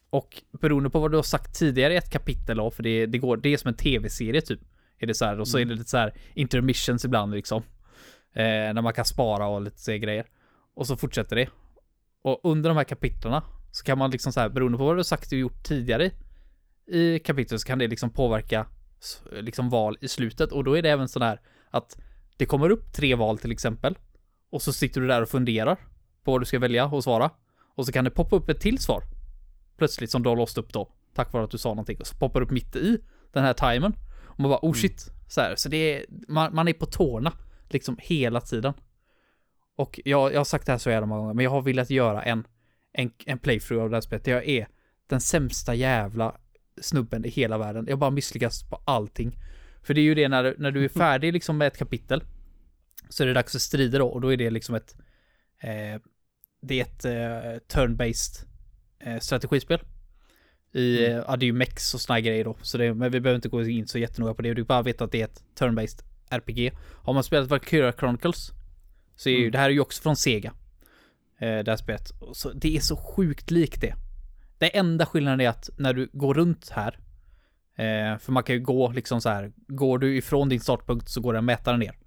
[0.10, 3.18] Och beroende på vad du har sagt tidigare i ett kapitel då, för det, det
[3.18, 4.60] går, det är som en tv-serie typ.
[4.98, 7.64] Är det så här, och så är det lite så här intermissions ibland liksom.
[8.34, 10.26] Eh, när man kan spara och lite så grejer.
[10.76, 11.50] Och så fortsätter det.
[12.22, 15.04] Och under de här kapitlerna så kan man liksom så här, beroende på vad du
[15.04, 16.12] sagt och gjort tidigare
[16.88, 18.66] i kapitlet så kan det liksom påverka
[19.32, 20.52] liksom val i slutet.
[20.52, 21.98] Och då är det även så här att
[22.38, 23.98] det kommer upp tre val till exempel.
[24.50, 25.76] Och så sitter du där och funderar
[26.24, 27.30] på vad du ska välja och svara.
[27.76, 29.04] Och så kan det poppa upp ett till svar
[29.78, 31.98] plötsligt som du har låst upp då tack vare att du sa någonting.
[32.00, 32.98] Och så poppar det upp mitt i
[33.34, 33.96] den här timern.
[34.24, 35.56] Och man bara oh shit så här.
[35.56, 37.34] Så det är man, man är på tårna
[37.74, 38.74] liksom hela tiden
[39.76, 41.90] och jag, jag har sagt det här så jävla många gånger men jag har velat
[41.90, 42.48] göra en
[42.94, 44.68] en, en playthrough av det här spelet jag är
[45.08, 46.38] den sämsta jävla
[46.82, 47.86] snubben i hela världen.
[47.90, 49.40] Jag bara misslyckas på allting.
[49.82, 52.24] För det är ju det när, när du är färdig liksom med ett kapitel.
[53.10, 54.96] Så är det dags för strider då och då är det liksom ett
[55.62, 56.02] eh,
[56.62, 58.46] Det är ett eh, turn-based
[59.00, 59.80] eh, strategispel.
[60.74, 61.24] I, mm.
[61.28, 62.58] ja det är ju mex och såna grejer då.
[62.62, 64.54] Så det, men vi behöver inte gå in så jättenoga på det.
[64.54, 66.04] Du bara vet att det är ett turn-based
[66.40, 66.72] RPG.
[67.04, 68.52] Har man spelat Valkyria Chronicles
[69.16, 69.52] så är ju, mm.
[69.52, 70.54] det här är ju också från Sega.
[71.38, 72.12] Eh, det här spelet.
[72.34, 73.96] Så det är så sjukt likt det.
[74.58, 77.00] Det enda skillnaden är att när du går runt här,
[77.76, 81.22] eh, för man kan ju gå liksom så här, går du ifrån din startpunkt så
[81.22, 81.98] går den mätaren ner.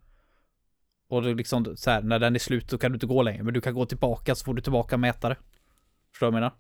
[1.08, 3.42] Och det liksom så här, när den är slut så kan du inte gå längre,
[3.42, 5.36] men du kan gå tillbaka så får du tillbaka mätare.
[6.12, 6.52] Förstår du vad jag menar?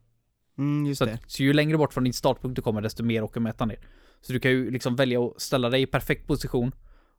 [0.58, 1.18] Mm, just så, det.
[1.26, 3.78] så ju längre bort från din startpunkt du kommer, desto mer åker mätaren ner.
[4.20, 6.72] Så du kan ju liksom välja att ställa dig i perfekt position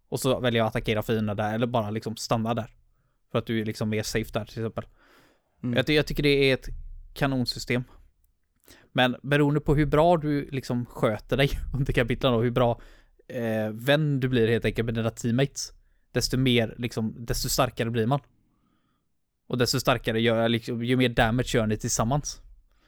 [0.09, 2.73] och så välja att attackera fiender där, eller bara liksom stanna där.
[3.31, 4.85] För att du är liksom mer safe där till exempel.
[5.63, 5.77] Mm.
[5.77, 6.67] Jag, jag tycker det är ett
[7.13, 7.83] kanonsystem.
[8.93, 12.81] Men beroende på hur bra du liksom sköter dig under kapitlen och hur bra
[13.27, 15.73] eh, vän du blir helt enkelt med dina teammates.
[16.11, 18.19] Desto mer, liksom, desto starkare blir man.
[19.47, 22.41] Och desto starkare gör, liksom, ju mer damage gör ni tillsammans.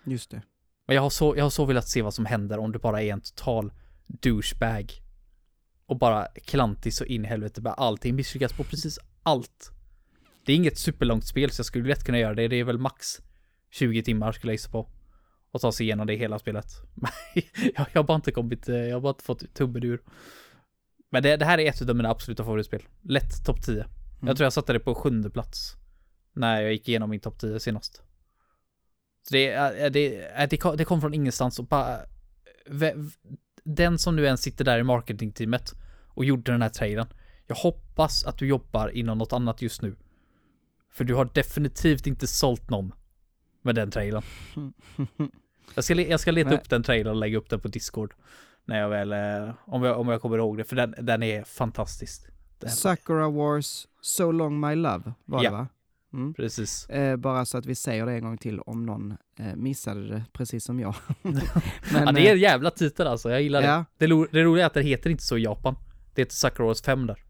[0.04, 0.42] Just det.
[0.88, 3.02] Men jag har så, jag har så velat se vad som händer om det bara
[3.02, 3.72] är en total
[4.08, 5.02] douchebag.
[5.90, 9.72] Och bara klantig så in i helvete, bara allting misslyckas på precis allt.
[10.46, 12.48] Det är inget superlångt spel så jag skulle lätt kunna göra det.
[12.48, 13.22] Det är väl max
[13.70, 14.90] 20 timmar skulle jag gissa på
[15.52, 16.66] och ta sig igenom det hela spelet.
[17.76, 20.02] jag, har bara inte kommit, jag har bara inte fått tummen ur.
[21.10, 22.84] Men det, det, här är ett av mina absoluta favoritspel.
[23.02, 23.74] Lätt topp 10.
[23.74, 23.88] Mm.
[24.22, 25.74] Jag tror jag satte det på sjunde plats.
[26.34, 28.02] När jag gick igenom min topp 10 senast.
[29.28, 29.56] Så det,
[29.90, 32.00] det, det, det kom från ingenstans och bara...
[33.64, 35.74] Den som nu än sitter där i marketingteamet
[36.20, 37.08] och gjorde den här trailern.
[37.48, 39.96] Jag hoppas att du jobbar inom något annat just nu.
[40.92, 42.94] För du har definitivt inte sålt någon
[43.62, 44.24] med den trailern.
[45.76, 46.58] Jag ska, jag ska leta Nej.
[46.60, 48.14] upp den trailern och lägga upp den på Discord.
[48.66, 51.44] När jag väl, eh, om jag, om jag kommer ihåg det, för den, den är
[51.44, 52.28] fantastisk.
[52.60, 55.50] Den Sakura Wars So Long My Love var ja.
[55.50, 55.68] det va?
[56.14, 56.34] Mm.
[56.34, 56.90] Precis.
[56.90, 60.24] Eh, bara så att vi säger det en gång till om någon eh, missade det,
[60.34, 60.96] precis som jag.
[61.22, 61.42] Men,
[61.94, 63.86] ja, det är en eh, jävla titel alltså, jag gillar ja.
[63.98, 64.08] det.
[64.08, 65.76] Det, det roliga är att det heter inte så i Japan.
[66.20, 67.24] Det heter Sakura Wars 5 där.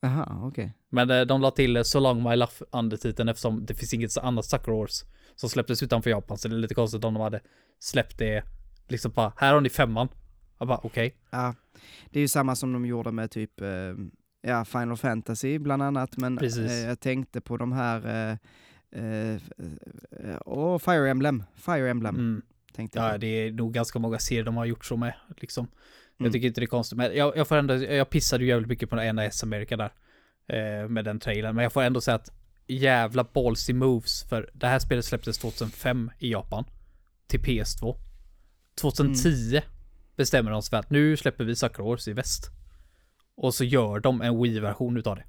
[0.00, 0.64] Jaha, okej.
[0.64, 0.70] Okay.
[0.88, 4.18] Men eh, de la till So Long My Love under titeln eftersom det finns inget
[4.18, 5.04] annat Sakura Wars
[5.36, 6.38] som släpptes utanför Japan.
[6.38, 7.40] Så det är lite konstigt om de hade
[7.78, 8.44] släppt det
[8.88, 10.08] liksom bara, här har ni femman.
[10.58, 11.06] Jag bara, okej.
[11.06, 11.10] Okay.
[11.30, 11.54] Ja,
[12.10, 13.68] det är ju samma som de gjorde med typ, eh,
[14.42, 18.36] ja, Final Fantasy bland annat, men eh, jag tänkte på de här, eh,
[19.02, 22.14] eh, och Fire Emblem, Fire Emblem.
[22.14, 22.42] Mm.
[22.72, 25.68] Tänkte ja, det är nog ganska många serier de har gjort så med, liksom.
[26.22, 26.32] Jag mm.
[26.32, 28.90] tycker inte det är konstigt, men jag, jag får ändå, jag pissade ju jävligt mycket
[28.90, 29.92] på NAS America där.
[30.46, 32.32] Eh, med den trailern, men jag får ändå säga att
[32.66, 36.64] jävla ballsy moves för det här spelet släpptes 2005 i Japan.
[37.26, 37.96] Till PS2.
[38.80, 39.62] 2010 mm.
[40.16, 42.50] bestämmer de sig för att nu släpper vi Sakura Wars i väst.
[43.34, 45.24] Och så gör de en Wii-version utav det.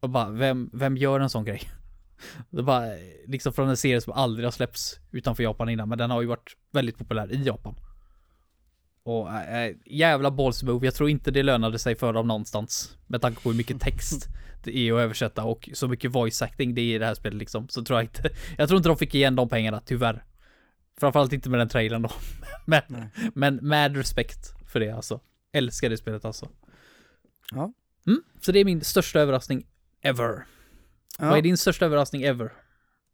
[0.00, 1.62] Och bara, vem, vem gör en sån grej?
[2.50, 2.86] Det bara,
[3.26, 6.26] liksom från en serie som aldrig har släppts utanför Japan innan, men den har ju
[6.26, 7.74] varit väldigt populär i Japan.
[9.04, 12.98] Och äh, jävla balls move, jag tror inte det lönade sig för dem någonstans.
[13.06, 14.28] Med tanke på hur mycket text
[14.64, 17.38] det är att översätta och så mycket voice acting det är i det här spelet
[17.38, 17.68] liksom.
[17.68, 20.24] Så tror jag inte, jag tror inte de fick igen de pengarna, tyvärr.
[21.00, 22.10] Framförallt inte med den trailern då.
[22.66, 22.82] Men,
[23.34, 25.20] men med respekt för det alltså.
[25.52, 26.48] Älskar det spelet alltså.
[27.50, 27.72] Ja.
[28.06, 29.66] Mm, så det är min största överraskning
[30.02, 30.46] ever.
[31.18, 31.28] Ja.
[31.28, 32.52] Vad är din största överraskning ever?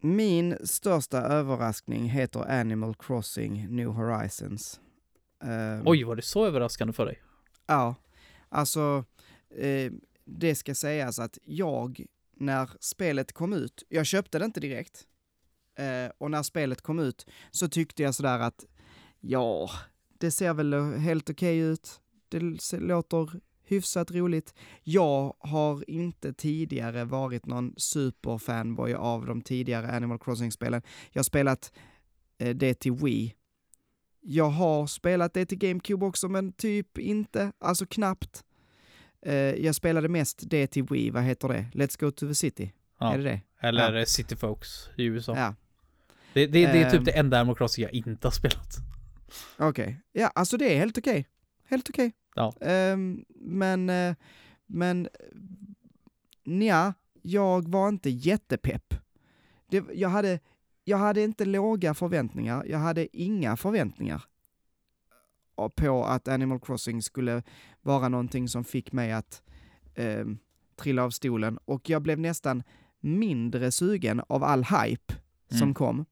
[0.00, 4.80] Min största överraskning heter Animal Crossing New Horizons.
[5.40, 7.22] Um, Oj, var det så överraskande för dig?
[7.66, 7.94] Ja,
[8.48, 9.04] alltså
[9.56, 9.92] eh,
[10.24, 15.06] det ska sägas att jag, när spelet kom ut, jag köpte det inte direkt,
[15.78, 18.66] eh, och när spelet kom ut så tyckte jag sådär att
[19.20, 19.70] ja,
[20.18, 22.40] det ser väl helt okej okay ut, det
[22.72, 24.54] låter hyfsat roligt.
[24.82, 30.82] Jag har inte tidigare varit någon superfanboy av de tidigare Animal Crossing-spelen.
[31.12, 31.72] Jag har spelat
[32.38, 33.34] eh, det till Wii
[34.30, 38.44] jag har spelat det till GameCube också, men typ inte, alltså knappt.
[39.22, 41.66] Eh, jag spelade mest det till Wii, vad heter det?
[41.74, 42.72] Let's Go to the City?
[43.00, 43.12] Ja.
[43.14, 43.40] Är det det?
[43.60, 44.06] Eller Ja.
[44.06, 45.36] City Folks i USA.
[45.36, 45.54] Ja,
[46.32, 47.04] Det, det, det är typ Ehm.
[47.04, 48.76] det enda Animal Crossing jag inte har spelat.
[49.56, 50.00] okej.
[50.12, 51.26] Ja, alltså det är helt okej.
[51.64, 52.12] Helt okej.
[52.34, 52.54] Ja.
[52.60, 54.14] Ehm, men, eh,
[54.66, 55.08] men,
[56.44, 58.94] nja, jag var inte jättepepp.
[59.70, 60.40] Det, jag, hade,
[60.88, 64.22] jag hade inte låga förväntningar, jag hade inga förväntningar
[65.76, 67.42] på att Animal Crossing skulle
[67.82, 69.42] vara någonting som fick mig att
[69.94, 70.38] ehm,
[70.76, 72.62] trilla av stolen och jag blev nästan
[73.00, 75.14] mindre sugen av all hype
[75.48, 75.74] som Mm.
[75.74, 76.04] kom.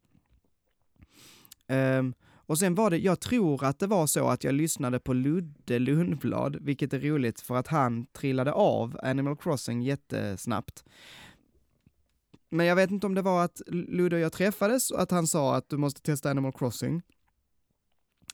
[1.66, 2.14] Ehm,
[2.48, 5.78] och sen var det, jag tror att det var så att jag lyssnade på Ludde
[5.78, 10.84] Lundblad, vilket är roligt för att han trillade av Animal Crossing jättesnabbt.
[12.48, 15.26] Men jag vet inte om det var att Ludde och jag träffades och att han
[15.26, 17.02] sa att du måste testa Animal Crossing.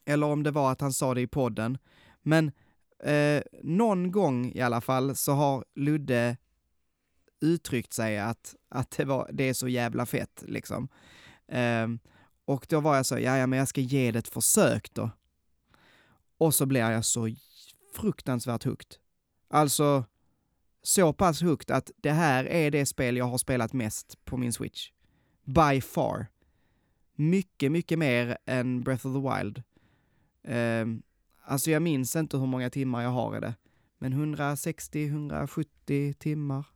[0.04, 1.78] Eller om det var att han sa det i podden.
[2.22, 2.52] Men
[3.04, 6.36] eh, någon gång i alla fall så har Ludde
[7.40, 10.88] uttryckt sig att, att det, var, det är så jävla fett liksom.
[11.48, 11.88] Eh,
[12.44, 15.10] och då var jag så, ja men jag ska ge det ett försök då.
[16.38, 17.28] Och så blir jag så
[17.94, 18.96] fruktansvärt hooked.
[19.48, 20.04] Alltså,
[20.82, 24.52] så pass hooked att det här är det spel jag har spelat mest på min
[24.52, 24.90] Switch.
[25.44, 26.26] By far.
[27.14, 29.62] Mycket, mycket mer än Breath of the Wild.
[30.44, 31.02] Ehm,
[31.44, 33.54] alltså jag minns inte hur många timmar jag har i det.
[33.98, 36.66] Men 160-170 timmar.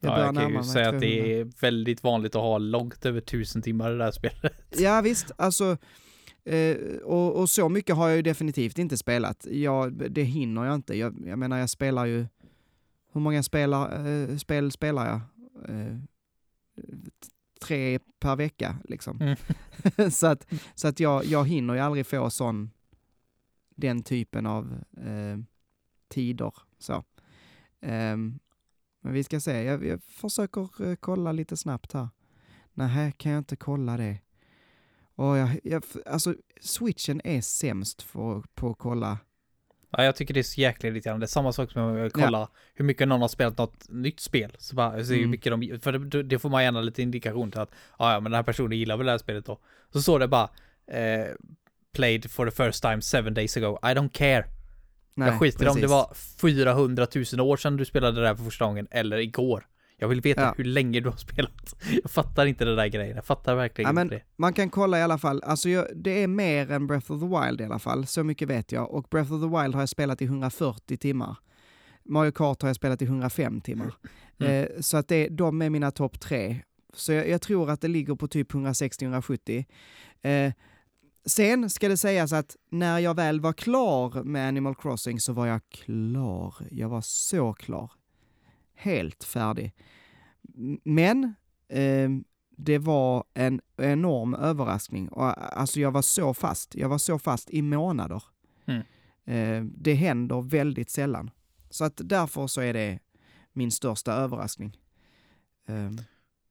[0.00, 1.00] Ja, jag kan ju säga att 200.
[1.00, 4.52] det är väldigt vanligt att ha långt över tusen timmar i det här spelet.
[4.78, 5.76] Ja visst, alltså
[6.44, 9.46] eh, och, och så mycket har jag ju definitivt inte spelat.
[9.50, 10.98] Jag, det hinner jag inte.
[10.98, 12.26] Jag, jag menar jag spelar ju,
[13.14, 15.20] hur många spelar, eh, spel spelar jag?
[15.70, 15.98] Eh,
[17.60, 19.20] tre per vecka liksom.
[19.20, 19.36] Mm.
[20.10, 22.70] så att, så att jag, jag hinner ju aldrig få sån,
[23.74, 25.38] den typen av eh,
[26.08, 26.52] tider.
[26.78, 27.04] Så.
[27.80, 28.38] Ehm,
[29.00, 32.08] men vi ska se, jag, jag försöker eh, kolla lite snabbt här.
[32.72, 34.18] Nej, kan jag inte kolla det?
[35.14, 39.18] Och jag, jag, alltså, switchen är sämst för, på att kolla.
[39.98, 41.24] Ja, jag tycker det är så jäkla irriterande.
[41.24, 43.88] Det är samma sak som om jag vill kolla hur mycket någon har spelat något
[43.88, 44.56] nytt spel.
[44.58, 45.30] Så bara, så hur Mm.
[45.30, 48.32] mycket de, för det, det får man gärna lite indikation till att, ja, ja, men
[48.32, 49.58] den här personen gillar väl det här spelet då.
[49.92, 50.48] Så står det bara,
[50.90, 51.26] eh,
[51.92, 53.78] played for the first time seven days ago.
[53.82, 54.44] I don't care.
[55.14, 55.90] jag skiter i om det precis.
[55.90, 59.66] var 400 000 år sedan du spelade det här för första gången, eller igår.
[60.04, 60.54] Jag vill veta Ja.
[60.56, 61.74] hur länge du har spelat.
[62.02, 63.16] Jag fattar inte det där grejen.
[63.16, 64.22] Jag fattar verkligen Ja, men- inte det.
[64.36, 67.26] Man kan kolla i alla fall, alltså jag, det är mer än Breath of the
[67.26, 68.90] Wild i alla fall, så mycket vet jag.
[68.90, 71.36] Och Breath of the Wild har jag spelat i 140 timmar.
[72.04, 73.94] Mario Kart har jag spelat i 105 timmar.
[74.38, 74.52] Mm.
[74.62, 76.60] Eh, så att det, de är mina topp tre.
[76.94, 79.64] Så jag, jag tror att det ligger på typ 160-170.
[80.22, 80.52] Eh,
[81.26, 85.46] sen ska det sägas att när jag väl var klar med Animal Crossing så var
[85.46, 86.54] jag klar.
[86.70, 87.90] Jag var så klar.
[88.84, 89.72] Helt färdig.
[90.84, 91.34] Men
[91.68, 92.10] eh,
[92.56, 95.08] det var en enorm överraskning.
[95.08, 96.74] Och, alltså jag var så fast.
[96.74, 98.22] Jag var så fast i månader.
[98.66, 98.82] Mm.
[99.24, 101.30] Eh, det händer väldigt sällan.
[101.70, 102.98] Så att därför så är det
[103.52, 104.76] min största överraskning.
[105.68, 105.90] Eh,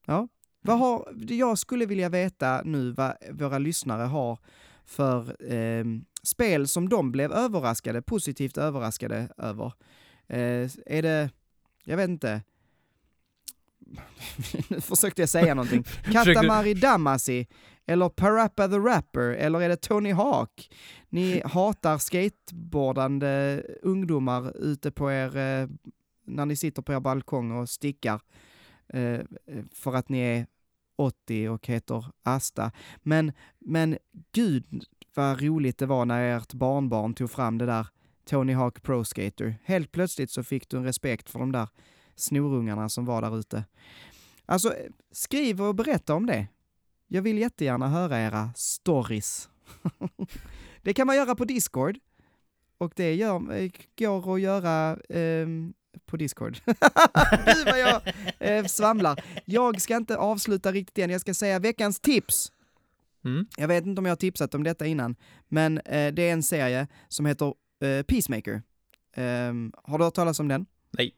[0.05, 0.27] ja,
[0.61, 4.39] vad har, jag skulle vilja veta nu vad våra lyssnare har
[4.85, 5.85] för eh,
[6.23, 9.73] spel som de blev överraskade, positivt överraskade över.
[10.27, 11.29] Eh, är det,
[11.83, 12.41] jag vet inte,
[14.69, 15.83] nu försökte jag säga någonting.
[16.11, 17.45] Katamari Damacy,
[17.85, 20.71] eller Parappa the Rapper, eller är det Tony Hawk?
[21.09, 25.69] Ni hatar skateboardande ungdomar ute på er, eh,
[26.25, 28.21] när ni sitter på er balkong och stickar,
[28.87, 29.19] eh,
[29.73, 30.47] för att ni är
[30.95, 32.71] 80 och heter Asta.
[33.01, 33.97] Men, men
[34.31, 34.85] gud
[35.15, 37.87] vad roligt det var när ert barnbarn tog fram det där
[38.25, 39.55] Tony Hawk Pro Skater.
[39.63, 41.67] Helt plötsligt så fick du en respekt för de där
[42.15, 43.63] snorungarna som var där ute.
[44.45, 44.73] Alltså,
[45.11, 46.47] skriv och berätta om det.
[47.07, 49.49] Jag vill jättegärna höra era stories.
[50.81, 51.99] det kan man göra på Discord.
[52.77, 55.73] Och det gör, eh, går att göra ehm,
[56.05, 56.57] på Discord.
[57.45, 58.01] Gud vad jag
[58.39, 59.23] eh, svamlar.
[59.45, 62.51] Jag ska inte avsluta riktigt än, jag ska säga veckans tips.
[63.25, 63.45] Mm.
[63.57, 65.15] Jag vet inte om jag har tipsat om detta innan,
[65.47, 67.53] men eh, det är en serie som heter
[67.83, 68.61] eh, Peacemaker.
[69.15, 70.65] Ehm, har du hört talas om den?
[70.91, 71.15] Nej.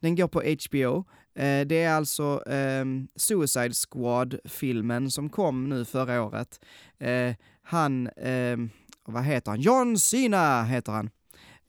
[0.00, 1.04] Den går på HBO.
[1.34, 6.60] Eh, det är alltså ehm, Suicide Squad-filmen som kom nu förra året.
[6.98, 8.70] Eh, han, ehm,
[9.04, 9.60] vad heter han?
[9.60, 11.10] John Cena heter han.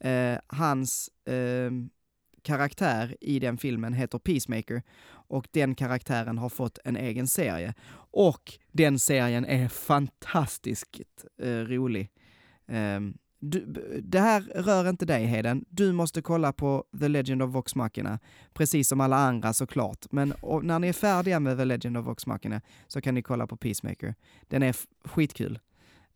[0.00, 1.90] Eh, hans ehm,
[2.42, 7.74] karaktär i den filmen heter Peacemaker och den karaktären har fått en egen serie.
[8.12, 12.10] Och den serien är fantastiskt eh, rolig.
[12.68, 13.60] Ehm, du,
[14.04, 15.64] det här rör inte dig Heden.
[15.68, 18.18] Du måste kolla på The Legend of Vox Machina,
[18.52, 20.06] precis som alla andra såklart.
[20.10, 23.22] Men och, när ni är färdiga med The Legend of Vox Machina så kan ni
[23.22, 24.14] kolla på Peacemaker.
[24.48, 25.58] Den är skitkul.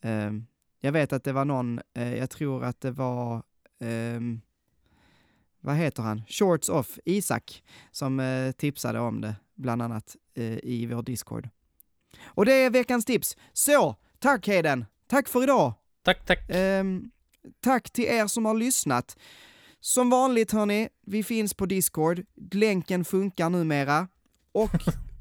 [0.01, 0.47] Ehm,
[0.81, 3.43] jag vet att det var någon, eh, jag tror att det var,
[3.81, 4.41] ehm,
[5.61, 6.23] vad heter han?
[6.29, 11.49] Shorts off, Isak, som eh, tipsade om det, bland annat eh, i vår Discord.
[12.25, 13.37] Och det är veckans tips.
[13.53, 14.85] Så, tack Heden!
[15.07, 15.75] Tack för idag!
[16.03, 16.51] Tack, tack.
[16.51, 17.11] Ehm,
[17.61, 19.16] tack till er som har lyssnat.
[19.81, 22.23] Som vanligt hörni, vi finns på Discord.
[22.53, 24.09] Länken funkar numera.
[24.53, 24.71] Och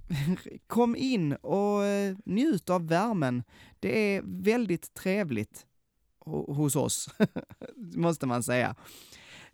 [0.68, 3.44] kom in och eh, njut av värmen.
[3.80, 5.66] Det är väldigt trevligt
[6.26, 7.10] ho- hos oss,
[7.76, 8.76] måste man säga.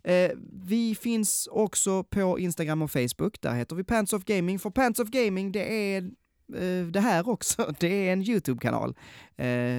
[0.02, 3.40] Eh, vi finns också på Instagram och Facebook.
[3.40, 4.58] Där heter vi Pants of Gaming.
[4.58, 6.02] För Pants of Gaming, det är
[6.54, 7.74] eh, det här också.
[7.80, 8.96] Det är en YouTube-kanal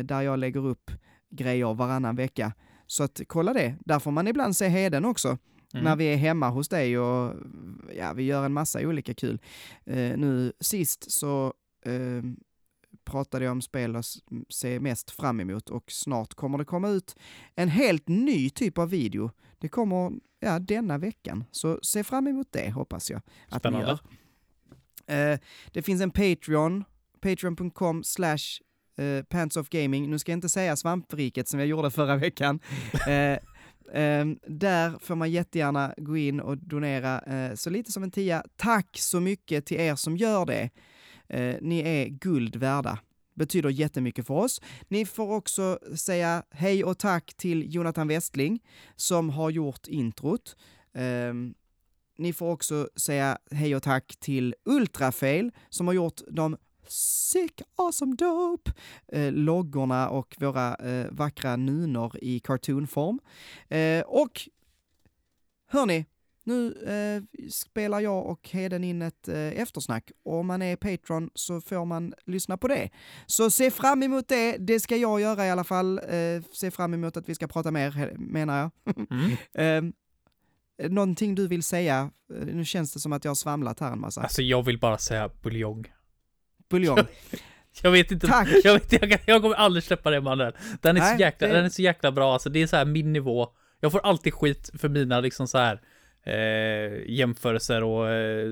[0.04, 0.92] där jag lägger upp
[1.30, 2.54] grejer varannan vecka.
[2.92, 3.76] Så att kolla det.
[3.86, 5.38] Där får man ibland se Heden också.
[5.74, 5.84] Mm.
[5.84, 7.36] När vi är hemma hos dig och
[7.96, 9.40] ja, vi gör en massa olika kul.
[9.86, 11.54] Eh, nu sist så
[11.86, 12.24] eh,
[13.04, 14.18] pratade jag om spel och s-
[14.50, 17.16] ser mest fram emot och snart kommer det komma ut
[17.56, 19.32] en helt ny typ av video.
[19.60, 23.18] Det kommer ja, denna veckan, så se fram emot det hoppas jag
[23.50, 24.00] att ni Spännande.
[25.08, 25.34] gör.
[25.34, 25.40] Eh,
[25.72, 26.84] det finns en Patreon,
[27.22, 28.38] patreon.com slash
[29.02, 30.10] eh, Pants of Gaming.
[30.10, 32.60] Nu ska jag inte säga svampriket som jag gjorde förra veckan.
[33.08, 33.38] Eh,
[33.94, 38.44] ehm, där får man jättegärna gå in och donera eh, så lite som en tia.
[38.56, 40.70] Tack så mycket till er som gör det.
[41.28, 43.00] Eh, ni är guld värda.
[43.36, 44.62] Betyder jättemycket för oss.
[44.88, 48.60] Ni får också säga hej och tack till Jonathan Westling
[48.96, 50.56] som har gjort introt.
[50.94, 51.54] Ehm,
[52.18, 56.58] ni får också säga hej och tack till Ultrafail som har gjort de
[56.92, 58.72] sick awesome dope
[59.12, 63.20] eh, loggorna och våra eh, vackra nunor i cartoonform.
[63.70, 64.42] Eh, och
[65.68, 66.06] hörni,
[66.44, 70.12] nu eh, spelar jag och Heden in ett eh, eftersnack.
[70.24, 72.90] Om man är Patreon så får man lyssna på det.
[73.26, 75.98] Så se fram emot det, det ska jag göra i alla fall.
[76.00, 78.98] Eh, se fram emot att vi ska prata mer, menar jag.
[79.10, 79.94] Mm.
[80.84, 82.12] Eh, någonting du vill säga?
[82.34, 84.22] Eh, Nu känns det som att jag har svamlat här en massa.
[84.22, 85.86] Alltså jag vill bara säga buljong.
[86.72, 86.98] Buljong.
[87.82, 88.48] Jag vet inte, Tack.
[88.64, 90.54] jag, vet, jag, jag kommer aldrig släppa det mannen.
[90.82, 92.76] Den är, Nej, så jäkla, det- den är så jäkla bra, alltså det är så
[92.76, 93.48] här min nivå.
[93.80, 95.82] Jag får alltid skit för mina liksom så här
[96.26, 98.48] eh, jämförelser och eh,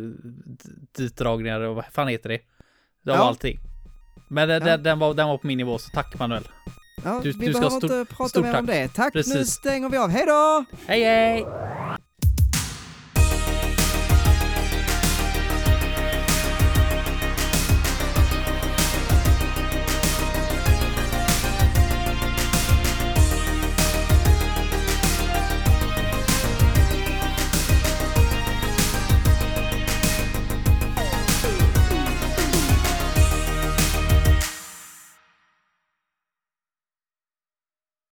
[0.97, 2.35] ditdragningar och vad fan heter det?
[3.11, 3.23] Av Ja.
[3.27, 3.59] allting.
[4.29, 4.65] Men den, Ja.
[4.67, 6.47] den, den, var, den var på min nivå, så tack Manuel.
[7.03, 8.87] Ja, Du- vi du ska behöver inte prata mer om det.
[8.87, 9.49] Tack, nu Precis.
[9.49, 10.09] stänger vi av.
[10.09, 10.65] Hej då!
[10.87, 11.45] Hej hej!